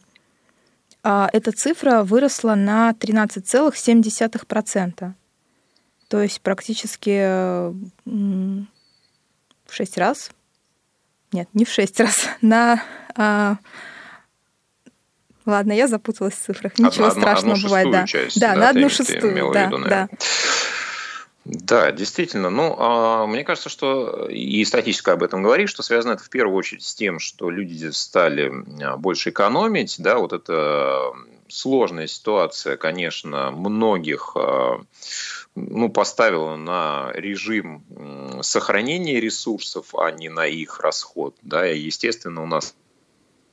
[1.01, 5.13] а, эта цифра выросла на 13,7%.
[6.09, 7.71] То есть практически
[8.05, 8.65] в
[9.69, 10.31] 6 раз.
[11.31, 12.83] Нет, не в 6 раз, на
[13.15, 13.57] а,
[15.45, 16.77] Ладно, я запуталась в цифрах.
[16.77, 18.05] Ничего одну, страшного одну бывает, да.
[18.05, 20.09] Часть, да, да, на одну шестую, да, виду, да.
[21.45, 22.51] Да, действительно.
[22.51, 26.55] Ну, а, мне кажется, что и статистика об этом говорит, что связано это в первую
[26.55, 28.53] очередь с тем, что люди стали
[28.83, 31.11] а, больше экономить, да, вот эта
[31.49, 34.81] сложная ситуация, конечно, многих а,
[35.55, 37.83] ну, поставила на режим
[38.41, 41.35] сохранения ресурсов, а не на их расход.
[41.41, 42.75] Да, и, естественно, у нас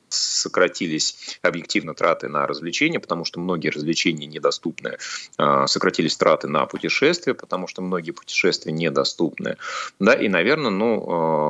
[0.09, 4.99] сократились объективно траты на развлечения, потому что многие развлечения недоступны.
[5.36, 9.57] А, сократились траты на путешествия, потому что многие путешествия недоступны.
[9.99, 11.45] Да, и, наверное, ну, а,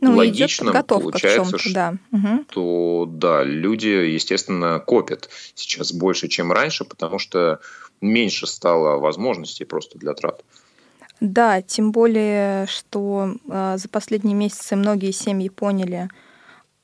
[0.00, 1.94] ну логично получается, что да.
[2.12, 3.06] Угу.
[3.06, 7.60] да, люди, естественно, копят сейчас больше, чем раньше, потому что
[8.00, 10.44] меньше стало возможностей просто для трат.
[11.20, 16.08] Да, тем более, что э, за последние месяцы многие семьи поняли,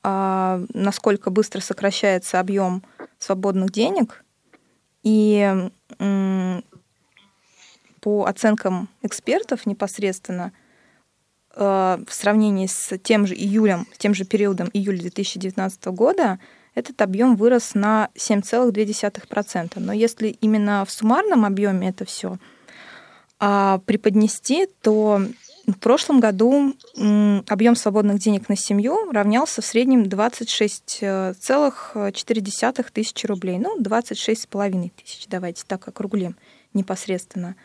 [0.03, 2.83] а, насколько быстро сокращается объем
[3.17, 4.23] свободных денег.
[5.01, 5.69] И
[8.01, 10.51] по оценкам экспертов непосредственно,
[11.55, 16.37] в сравнении с тем же июлем, тем же периодом июля 2019 года,
[16.75, 19.73] этот объем вырос на 7,2%.
[19.77, 22.37] Но если именно в суммарном объеме это все
[23.39, 25.21] а, преподнести, то
[25.67, 26.75] в прошлом году
[27.47, 33.57] объем свободных денег на семью равнялся в среднем 26,4 тысячи рублей.
[33.57, 36.35] Ну, 26,5 тысяч, давайте так округлим
[36.73, 37.55] непосредственно.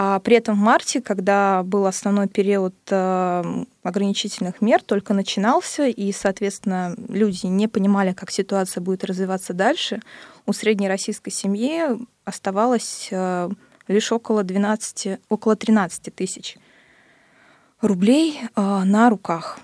[0.00, 6.12] А при этом в марте, когда был основной период э, ограничительных мер, только начинался, и,
[6.12, 10.00] соответственно, люди не понимали, как ситуация будет развиваться дальше,
[10.46, 11.82] у средней российской семьи
[12.24, 13.48] оставалось э,
[13.88, 16.58] лишь около 12, около 13 тысяч
[17.80, 19.58] рублей а, на руках.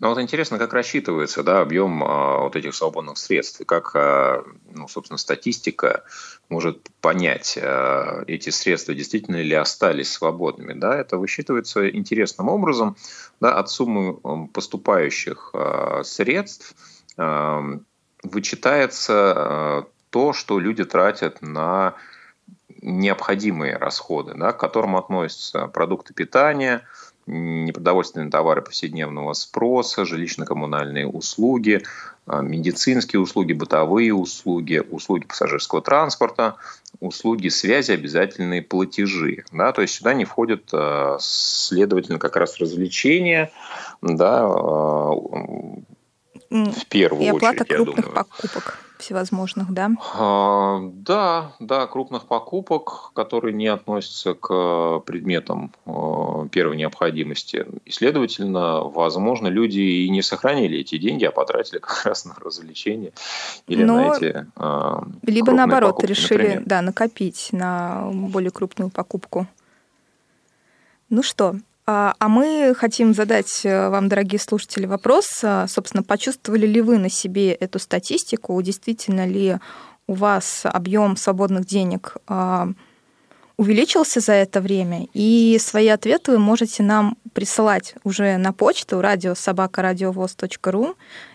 [0.00, 4.86] Ну вот интересно, как рассчитывается да, объем а, вот этих свободных средств, как, а, ну,
[4.86, 6.04] собственно, статистика
[6.48, 10.78] может понять, а, эти средства действительно ли остались свободными.
[10.78, 10.96] Да?
[10.96, 12.96] Это высчитывается интересным образом
[13.40, 16.74] да, от суммы поступающих а, средств
[17.16, 17.64] а,
[18.22, 21.94] вычитается а, то, что люди тратят на
[22.80, 26.82] необходимые расходы, да, к которым относятся продукты питания,
[27.28, 31.82] непродовольственные товары повседневного спроса, жилищно-коммунальные услуги,
[32.26, 36.56] а, медицинские услуги, бытовые услуги, услуги пассажирского транспорта,
[37.00, 39.44] услуги связи, обязательные платежи.
[39.52, 43.52] Да, то есть сюда не входят, а, следовательно, как раз развлечения,
[44.00, 45.14] да, а,
[46.50, 47.42] в первую и очередь.
[47.42, 49.90] И оплата крупных покупок всевозможных, да?
[50.14, 57.66] А, да, да, крупных покупок, которые не относятся к предметам а, первой необходимости.
[57.84, 63.12] И, следовательно, возможно, люди и не сохранили эти деньги, а потратили как раз на развлечения
[63.66, 66.62] или Но на эти а, Либо наоборот, покупки, решили например.
[66.66, 69.46] да, накопить на более крупную покупку.
[71.10, 71.54] Ну что,
[71.90, 75.40] а, а мы хотим задать э, вам, дорогие слушатели, вопрос.
[75.42, 78.60] А, собственно, почувствовали ли вы на себе эту статистику?
[78.60, 79.56] Действительно ли
[80.06, 82.68] у вас объем свободных денег а,
[83.56, 85.06] увеличился за это время?
[85.14, 90.94] И свои ответы вы можете нам присылать уже на почту радиособакарадиовоз.ру.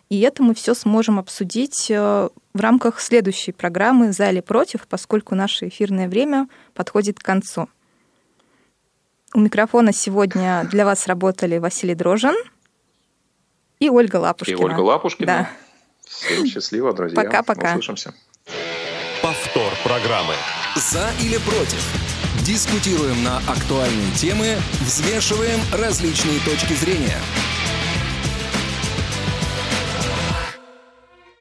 [0.09, 5.33] И это мы все сможем обсудить э, в рамках следующей программы «За или против», поскольку
[5.33, 7.69] наше эфирное время подходит к концу.
[9.33, 12.35] У микрофона сегодня для вас работали Василий Дрожин
[13.79, 14.55] и Ольга Лапушкина.
[14.55, 15.25] И Ольга Лапушкина.
[15.27, 15.49] Да.
[16.07, 17.19] Всем счастливо, друзья.
[17.19, 17.71] Пока-пока.
[17.71, 18.13] Услышимся.
[19.23, 20.35] Повтор программы.
[20.75, 21.83] За или против?
[22.45, 27.17] Дискутируем на актуальные темы, взвешиваем различные точки зрения–